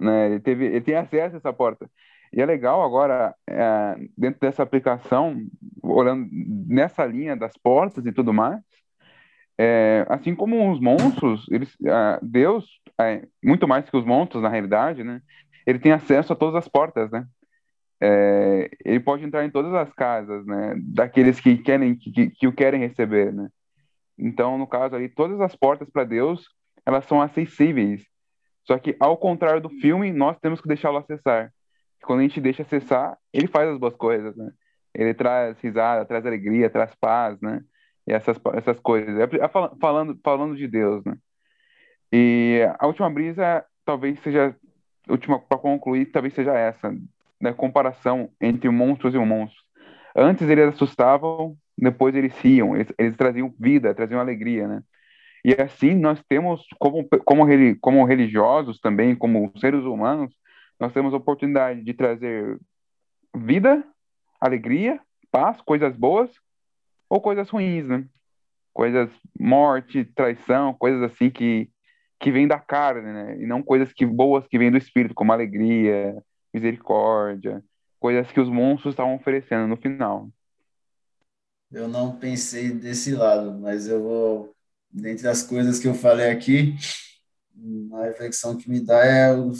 Né? 0.00 0.26
Ele, 0.26 0.40
teve, 0.40 0.66
ele 0.66 0.80
tem 0.80 0.94
acesso 0.94 1.36
a 1.36 1.38
essa 1.38 1.52
porta. 1.52 1.90
E 2.32 2.40
é 2.40 2.46
legal 2.46 2.82
agora, 2.82 3.34
é, 3.48 3.96
dentro 4.16 4.40
dessa 4.40 4.62
aplicação, 4.62 5.40
olhando 5.92 6.28
nessa 6.30 7.04
linha 7.04 7.36
das 7.36 7.56
portas 7.56 8.04
e 8.06 8.12
tudo 8.12 8.32
mais, 8.32 8.60
é, 9.58 10.04
assim 10.08 10.34
como 10.34 10.70
os 10.70 10.80
monstros, 10.80 11.46
eles, 11.50 11.76
Deus, 12.22 12.66
é, 13.00 13.26
muito 13.42 13.68
mais 13.68 13.88
que 13.88 13.96
os 13.96 14.04
monstros 14.04 14.42
na 14.42 14.48
realidade, 14.48 15.04
né? 15.04 15.20
Ele 15.66 15.78
tem 15.78 15.92
acesso 15.92 16.32
a 16.32 16.36
todas 16.36 16.56
as 16.56 16.68
portas, 16.68 17.10
né? 17.10 17.26
É, 18.00 18.70
ele 18.84 19.00
pode 19.00 19.24
entrar 19.24 19.44
em 19.44 19.50
todas 19.50 19.72
as 19.74 19.92
casas, 19.92 20.44
né? 20.44 20.74
Daqueles 20.78 21.40
que 21.40 21.56
querem 21.58 21.94
que, 21.94 22.30
que, 22.30 22.46
o 22.46 22.52
querem 22.52 22.80
receber, 22.80 23.32
né? 23.32 23.48
Então, 24.18 24.58
no 24.58 24.66
caso 24.66 24.96
ali, 24.96 25.08
todas 25.08 25.40
as 25.40 25.54
portas 25.54 25.88
para 25.90 26.04
Deus, 26.04 26.48
elas 26.84 27.04
são 27.06 27.22
acessíveis. 27.22 28.04
Só 28.64 28.78
que, 28.78 28.96
ao 28.98 29.16
contrário 29.16 29.60
do 29.60 29.70
filme, 29.70 30.12
nós 30.12 30.38
temos 30.40 30.60
que 30.60 30.68
deixá-lo 30.68 30.98
acessar 30.98 31.52
quando 32.04 32.20
a 32.20 32.22
gente 32.22 32.40
deixa 32.40 32.62
acessar, 32.62 33.18
ele 33.32 33.48
faz 33.48 33.68
as 33.68 33.78
boas 33.78 33.96
coisas, 33.96 34.36
né? 34.36 34.50
Ele 34.94 35.14
traz 35.14 35.58
risada, 35.60 36.04
traz 36.04 36.24
alegria, 36.24 36.70
traz 36.70 36.94
paz, 36.94 37.40
né? 37.40 37.62
E 38.06 38.12
essas, 38.12 38.38
essas 38.54 38.78
coisas. 38.80 39.18
É, 39.18 39.44
é 39.44 39.48
falando, 39.80 40.18
falando 40.22 40.56
de 40.56 40.68
Deus, 40.68 41.04
né? 41.04 41.16
E 42.12 42.60
a 42.78 42.86
última 42.86 43.10
brisa 43.10 43.64
talvez 43.84 44.18
seja, 44.20 44.56
última 45.08 45.38
para 45.38 45.58
concluir, 45.58 46.06
talvez 46.06 46.34
seja 46.34 46.54
essa, 46.54 46.94
né? 47.40 47.52
Comparação 47.52 48.30
entre 48.40 48.68
monstros 48.70 49.14
e 49.14 49.18
um 49.18 49.26
monstro. 49.26 49.62
Antes 50.16 50.48
eles 50.48 50.68
assustavam, 50.68 51.56
depois 51.76 52.14
eles 52.14 52.36
riam, 52.38 52.76
eles, 52.76 52.92
eles 52.98 53.16
traziam 53.16 53.52
vida, 53.58 53.94
traziam 53.94 54.20
alegria, 54.20 54.68
né? 54.68 54.82
E 55.44 55.52
assim 55.60 55.94
nós 55.94 56.22
temos, 56.26 56.64
como, 56.78 57.06
como, 57.24 57.44
como 57.80 58.04
religiosos 58.04 58.80
também, 58.80 59.14
como 59.14 59.52
seres 59.58 59.84
humanos, 59.84 60.34
nós 60.80 60.92
temos 60.92 61.12
a 61.12 61.18
oportunidade 61.18 61.82
de 61.82 61.92
trazer 61.92 62.58
vida, 63.36 63.84
alegria, 64.46 65.00
paz, 65.30 65.60
coisas 65.62 65.96
boas 65.96 66.30
ou 67.08 67.20
coisas 67.20 67.48
ruins, 67.48 67.86
né? 67.86 68.06
Coisas 68.72 69.10
morte, 69.38 70.04
traição, 70.04 70.74
coisas 70.74 71.02
assim 71.02 71.30
que 71.30 71.70
que 72.20 72.30
vêm 72.30 72.48
da 72.48 72.58
carne, 72.58 73.12
né? 73.12 73.42
E 73.42 73.46
não 73.46 73.62
coisas 73.62 73.92
que 73.92 74.06
boas 74.06 74.46
que 74.46 74.58
vêm 74.58 74.70
do 74.70 74.78
espírito, 74.78 75.14
como 75.14 75.32
alegria, 75.32 76.16
misericórdia, 76.54 77.62
coisas 78.00 78.30
que 78.32 78.40
os 78.40 78.48
monstros 78.48 78.92
estavam 78.92 79.16
oferecendo 79.16 79.66
no 79.66 79.76
final. 79.76 80.30
Eu 81.70 81.86
não 81.86 82.16
pensei 82.16 82.70
desse 82.70 83.12
lado, 83.14 83.58
mas 83.58 83.88
eu 83.88 84.02
vou, 84.02 84.54
dentre 84.90 85.28
as 85.28 85.42
coisas 85.42 85.78
que 85.78 85.88
eu 85.88 85.92
falei 85.92 86.30
aqui, 86.30 86.76
uma 87.54 88.04
reflexão 88.04 88.56
que 88.56 88.70
me 88.70 88.80
dá 88.80 89.04
é 89.04 89.34
o, 89.34 89.52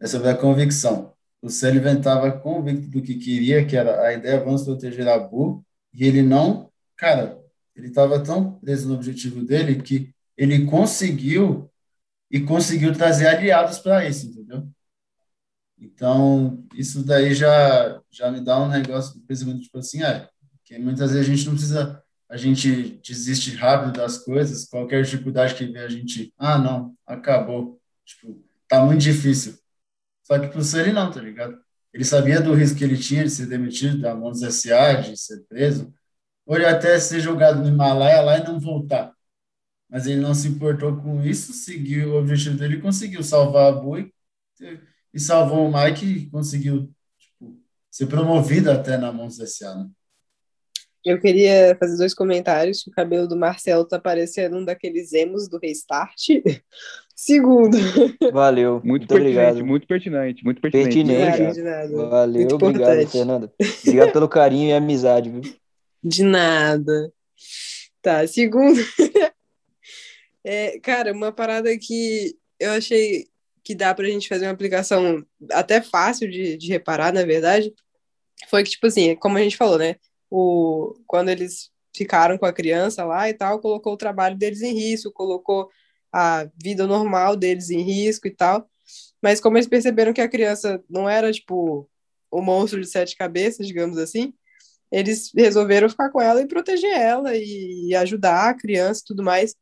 é 0.00 0.06
sobre 0.06 0.28
a 0.28 0.36
convicção. 0.36 1.12
O 1.42 1.48
Sullivan 1.48 1.98
estava 1.98 2.30
convicto 2.32 2.88
do 2.88 3.02
que 3.02 3.14
queria, 3.14 3.64
que 3.64 3.76
era 3.76 4.02
a 4.02 4.12
ideia, 4.12 4.44
vamos 4.44 4.64
proteger 4.64 5.08
a 5.08 5.18
Bu, 5.18 5.64
e 5.92 6.04
ele 6.04 6.22
não, 6.22 6.70
cara, 6.96 7.38
ele 7.74 7.88
estava 7.88 8.22
tão 8.22 8.52
preso 8.58 8.88
no 8.88 8.94
objetivo 8.94 9.44
dele 9.44 9.82
que 9.82 10.14
ele 10.36 10.66
conseguiu 10.66 11.70
e 12.30 12.40
conseguiu 12.40 12.92
trazer 12.92 13.26
aliados 13.26 13.78
para 13.78 14.06
isso, 14.06 14.26
entendeu? 14.26 14.68
Então, 15.78 16.62
isso 16.74 17.02
daí 17.04 17.34
já, 17.34 18.00
já 18.10 18.30
me 18.30 18.40
dá 18.40 18.62
um 18.62 18.68
negócio 18.68 19.18
de 19.18 19.26
pensamento, 19.26 19.62
tipo 19.62 19.78
assim, 19.78 20.02
é, 20.02 20.28
que 20.64 20.78
muitas 20.78 21.10
vezes 21.10 21.26
a 21.26 21.34
gente 21.34 21.46
não 21.46 21.54
precisa, 21.54 22.02
a 22.28 22.36
gente 22.36 23.00
desiste 23.02 23.56
rápido 23.56 23.96
das 23.96 24.18
coisas, 24.18 24.66
qualquer 24.66 25.02
dificuldade 25.02 25.54
que 25.54 25.64
vem 25.64 25.82
a 25.82 25.88
gente, 25.88 26.32
ah, 26.38 26.58
não, 26.58 26.94
acabou, 27.06 27.80
tipo, 28.04 28.44
tá 28.68 28.84
muito 28.84 29.00
difícil. 29.00 29.58
Só 30.30 30.38
que 30.38 30.46
pro 30.46 30.62
ele 30.78 30.92
não, 30.92 31.10
tá 31.10 31.20
ligado? 31.20 31.60
Ele 31.92 32.04
sabia 32.04 32.40
do 32.40 32.54
risco 32.54 32.78
que 32.78 32.84
ele 32.84 32.96
tinha 32.96 33.24
de 33.24 33.30
ser 33.30 33.46
demitido 33.46 34.00
da 34.00 34.14
Mons 34.14 34.40
SA, 34.42 34.94
de 34.94 35.16
ser 35.16 35.40
preso, 35.48 35.92
ou 36.46 36.54
ele 36.54 36.66
até 36.66 37.00
ser 37.00 37.18
jogado 37.18 37.60
no 37.60 37.68
Himalaia 37.68 38.20
lá 38.20 38.38
e 38.38 38.44
não 38.44 38.60
voltar. 38.60 39.12
Mas 39.88 40.06
ele 40.06 40.20
não 40.20 40.32
se 40.32 40.46
importou 40.46 40.96
com 41.02 41.20
isso, 41.24 41.52
seguiu 41.52 42.12
o 42.12 42.18
objetivo 42.20 42.56
dele 42.56 42.80
conseguiu 42.80 43.24
salvar 43.24 43.72
a 43.72 43.76
Bui 43.76 44.12
e 45.12 45.18
salvou 45.18 45.68
o 45.68 45.72
Mike 45.72 46.06
e 46.06 46.30
conseguiu 46.30 46.94
tipo, 47.18 47.60
ser 47.90 48.06
promovido 48.06 48.70
até 48.70 48.96
na 48.96 49.12
Mons 49.12 49.38
SA, 49.38 49.74
né? 49.74 49.90
Eu 51.04 51.18
queria 51.18 51.76
fazer 51.80 51.96
dois 51.96 52.12
comentários. 52.12 52.86
O 52.86 52.90
cabelo 52.90 53.26
do 53.26 53.36
Marcelo 53.36 53.84
tá 53.86 53.98
parecendo 53.98 54.56
um 54.58 54.64
daqueles 54.64 55.12
emos 55.12 55.48
do 55.48 55.58
Restart. 55.58 56.28
Segundo. 57.16 57.76
Valeu. 58.32 58.74
Muito, 58.84 58.86
Muito, 58.86 59.14
obrigado. 59.14 59.64
muito 59.64 59.86
pertinente, 59.86 60.42
muito 60.42 60.60
pertinente. 60.60 60.94
Pertinente. 60.94 61.42
Obrigado. 61.42 61.64
nada. 61.64 62.08
Valeu, 62.08 62.40
Muito 62.40 62.54
obrigado, 62.54 62.80
importante. 62.92 63.12
Fernanda. 63.12 63.52
Obrigado 63.82 64.12
pelo 64.12 64.28
carinho 64.28 64.68
e 64.68 64.72
amizade, 64.72 65.28
viu? 65.28 65.42
De 66.02 66.22
nada. 66.22 67.12
Tá, 68.02 68.26
segundo. 68.26 68.80
É, 70.42 70.78
cara, 70.80 71.12
uma 71.12 71.30
parada 71.30 71.68
que 71.76 72.34
eu 72.58 72.70
achei 72.70 73.26
que 73.62 73.74
dá 73.74 73.94
pra 73.94 74.06
gente 74.06 74.26
fazer 74.26 74.46
uma 74.46 74.52
aplicação 74.52 75.22
até 75.52 75.82
fácil 75.82 76.30
de, 76.30 76.56
de 76.56 76.68
reparar, 76.68 77.12
na 77.12 77.24
verdade, 77.24 77.74
foi 78.48 78.64
que, 78.64 78.70
tipo 78.70 78.86
assim, 78.86 79.14
como 79.16 79.36
a 79.36 79.42
gente 79.42 79.58
falou, 79.58 79.78
né? 79.78 79.96
O, 80.30 80.94
quando 81.06 81.28
eles 81.28 81.70
ficaram 81.94 82.38
com 82.38 82.46
a 82.46 82.52
criança 82.52 83.04
lá 83.04 83.28
e 83.28 83.34
tal, 83.34 83.60
colocou 83.60 83.94
o 83.94 83.96
trabalho 83.96 84.36
deles 84.36 84.62
em 84.62 84.72
risco, 84.72 85.12
colocou 85.12 85.68
a 86.12 86.48
vida 86.62 86.86
normal 86.86 87.36
deles 87.36 87.70
em 87.70 87.82
risco 87.82 88.26
e 88.28 88.30
tal. 88.30 88.68
Mas 89.22 89.40
como 89.40 89.56
eles 89.56 89.68
perceberam 89.68 90.12
que 90.12 90.20
a 90.20 90.28
criança 90.28 90.82
não 90.88 91.08
era, 91.08 91.32
tipo, 91.32 91.88
o 92.30 92.40
monstro 92.40 92.80
de 92.80 92.86
sete 92.86 93.16
cabeças, 93.16 93.66
digamos 93.66 93.98
assim, 93.98 94.32
eles 94.90 95.30
resolveram 95.34 95.88
ficar 95.88 96.10
com 96.10 96.20
ela 96.20 96.40
e 96.40 96.48
proteger 96.48 96.90
ela 96.90 97.36
e 97.36 97.94
ajudar 97.94 98.50
a 98.50 98.54
criança 98.54 99.02
e 99.02 99.06
tudo 99.06 99.22
mais. 99.22 99.54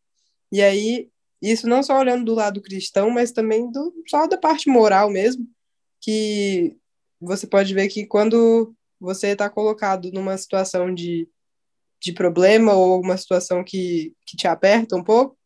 E 0.51 0.63
aí, 0.63 1.11
isso 1.43 1.69
não 1.69 1.83
só 1.83 1.99
olhando 1.99 2.25
do 2.25 2.35
lado 2.35 2.63
cristão, 2.63 3.11
mas 3.11 3.33
também 3.33 3.71
do, 3.71 3.93
só 4.07 4.27
da 4.27 4.39
parte 4.39 4.69
moral 4.71 5.11
mesmo, 5.11 5.47
que 6.01 6.77
você 7.21 7.47
pode 7.47 7.75
ver 7.75 7.89
que 7.89 8.07
quando 8.07 8.75
você 9.01 9.29
está 9.29 9.49
colocado 9.49 10.11
numa 10.13 10.37
situação 10.37 10.93
de, 10.93 11.29
de 12.01 12.13
problema 12.13 12.73
ou 12.75 13.01
uma 13.01 13.17
situação 13.17 13.65
que, 13.65 14.15
que 14.27 14.37
te 14.37 14.47
aperta 14.47 14.97
um 14.97 15.05
pouco, 15.05 15.37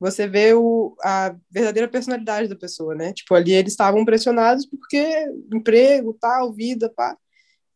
você 0.00 0.28
vê 0.28 0.54
o, 0.54 0.94
a 1.02 1.34
verdadeira 1.50 1.88
personalidade 1.88 2.48
da 2.48 2.56
pessoa, 2.56 2.94
né? 2.94 3.12
Tipo, 3.12 3.34
ali 3.34 3.52
eles 3.52 3.72
estavam 3.72 4.04
pressionados 4.04 4.64
porque 4.66 5.26
emprego, 5.52 6.16
tal, 6.20 6.52
vida, 6.52 6.92
pá. 6.94 7.16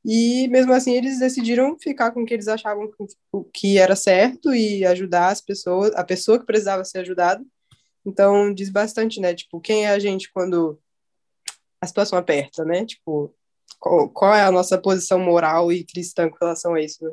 E 0.04 0.48
mesmo 0.48 0.72
assim 0.72 0.94
eles 0.94 1.18
decidiram 1.18 1.76
ficar 1.80 2.10
com 2.12 2.22
o 2.22 2.26
que 2.26 2.34
eles 2.34 2.48
achavam 2.48 2.90
que- 2.90 3.06
que 3.52 3.78
era 3.78 3.96
certo 3.96 4.54
e 4.54 4.84
ajudar 4.84 5.28
as 5.28 5.40
pessoas, 5.40 5.92
a 5.94 6.04
pessoa 6.04 6.38
que 6.38 6.46
precisava 6.46 6.84
ser 6.84 6.98
ajudada. 7.00 7.44
Então 8.04 8.52
diz 8.52 8.70
bastante, 8.70 9.20
né? 9.20 9.34
Tipo, 9.34 9.60
quem 9.60 9.86
é 9.86 9.90
a 9.90 9.98
gente 9.98 10.32
quando 10.32 10.80
a 11.80 11.86
situação 11.86 12.18
aperta, 12.18 12.64
né? 12.64 12.84
Tipo, 12.84 13.34
qual, 13.82 14.08
qual 14.08 14.32
é 14.32 14.44
a 14.44 14.52
nossa 14.52 14.80
posição 14.80 15.18
moral 15.18 15.72
e 15.72 15.84
cristã 15.84 16.30
com 16.30 16.36
relação 16.40 16.74
a 16.74 16.80
isso, 16.80 17.04
né? 17.04 17.10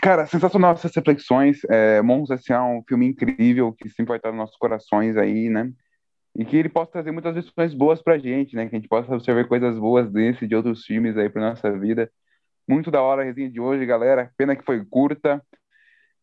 Cara, 0.00 0.26
sensacional 0.26 0.74
essas 0.74 0.94
reflexões. 0.94 1.60
É, 1.68 2.00
Monstros 2.00 2.40
S.A. 2.40 2.56
é 2.56 2.60
um 2.60 2.84
filme 2.88 3.06
incrível 3.06 3.72
que 3.72 3.88
sempre 3.88 4.10
vai 4.10 4.16
estar 4.18 4.30
nos 4.30 4.38
nossos 4.38 4.56
corações 4.56 5.16
aí, 5.16 5.48
né? 5.48 5.72
E 6.38 6.44
que 6.44 6.56
ele 6.56 6.68
possa 6.68 6.92
trazer 6.92 7.10
muitas 7.10 7.34
lições 7.34 7.74
boas 7.74 8.00
pra 8.00 8.16
gente, 8.16 8.54
né? 8.54 8.68
Que 8.68 8.76
a 8.76 8.78
gente 8.78 8.88
possa 8.88 9.12
observar 9.12 9.46
coisas 9.48 9.76
boas 9.76 10.10
desse 10.10 10.44
e 10.44 10.48
de 10.48 10.54
outros 10.54 10.84
filmes 10.84 11.16
aí 11.16 11.28
pra 11.28 11.50
nossa 11.50 11.76
vida. 11.76 12.08
Muito 12.68 12.88
da 12.88 13.02
hora 13.02 13.22
a 13.22 13.24
resenha 13.24 13.50
de 13.50 13.60
hoje, 13.60 13.84
galera. 13.84 14.30
Pena 14.36 14.54
que 14.54 14.64
foi 14.64 14.84
curta. 14.84 15.44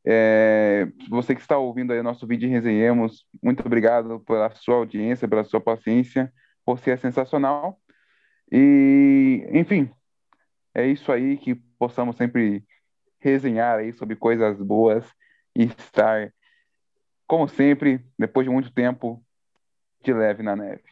É, 0.06 0.88
você 1.10 1.36
que 1.36 1.41
está 1.41 1.58
ouvindo 1.58 1.91
aí 1.91 2.00
o 2.00 2.04
nosso 2.04 2.26
vídeo 2.26 2.50
Resenhemos, 2.50 3.26
muito 3.43 3.65
obrigado 3.65 4.22
pela 4.22 4.50
sua 4.52 4.76
audiência, 4.76 5.28
pela 5.28 5.43
sua 5.43 5.60
paciência. 5.60 6.32
Você 6.65 6.91
é 6.91 6.98
sensacional. 6.98 7.78
E, 8.52 9.48
enfim, 9.52 9.90
é 10.74 10.86
isso 10.88 11.12
aí 11.12 11.38
que 11.38 11.56
possamos 11.78 12.16
sempre 12.16 12.64
resenhar 13.20 13.80
aí 13.80 13.94
sobre 13.94 14.16
coisas 14.16 14.62
boas 14.62 15.06
e 15.56 15.66
estar, 15.66 16.34
como 17.28 17.48
sempre, 17.48 18.04
depois 18.18 18.46
de 18.46 18.54
muito 18.54 18.72
tempo, 18.72 19.24
de 20.04 20.14
leve 20.14 20.42
na 20.42 20.56
neve. 20.56 20.84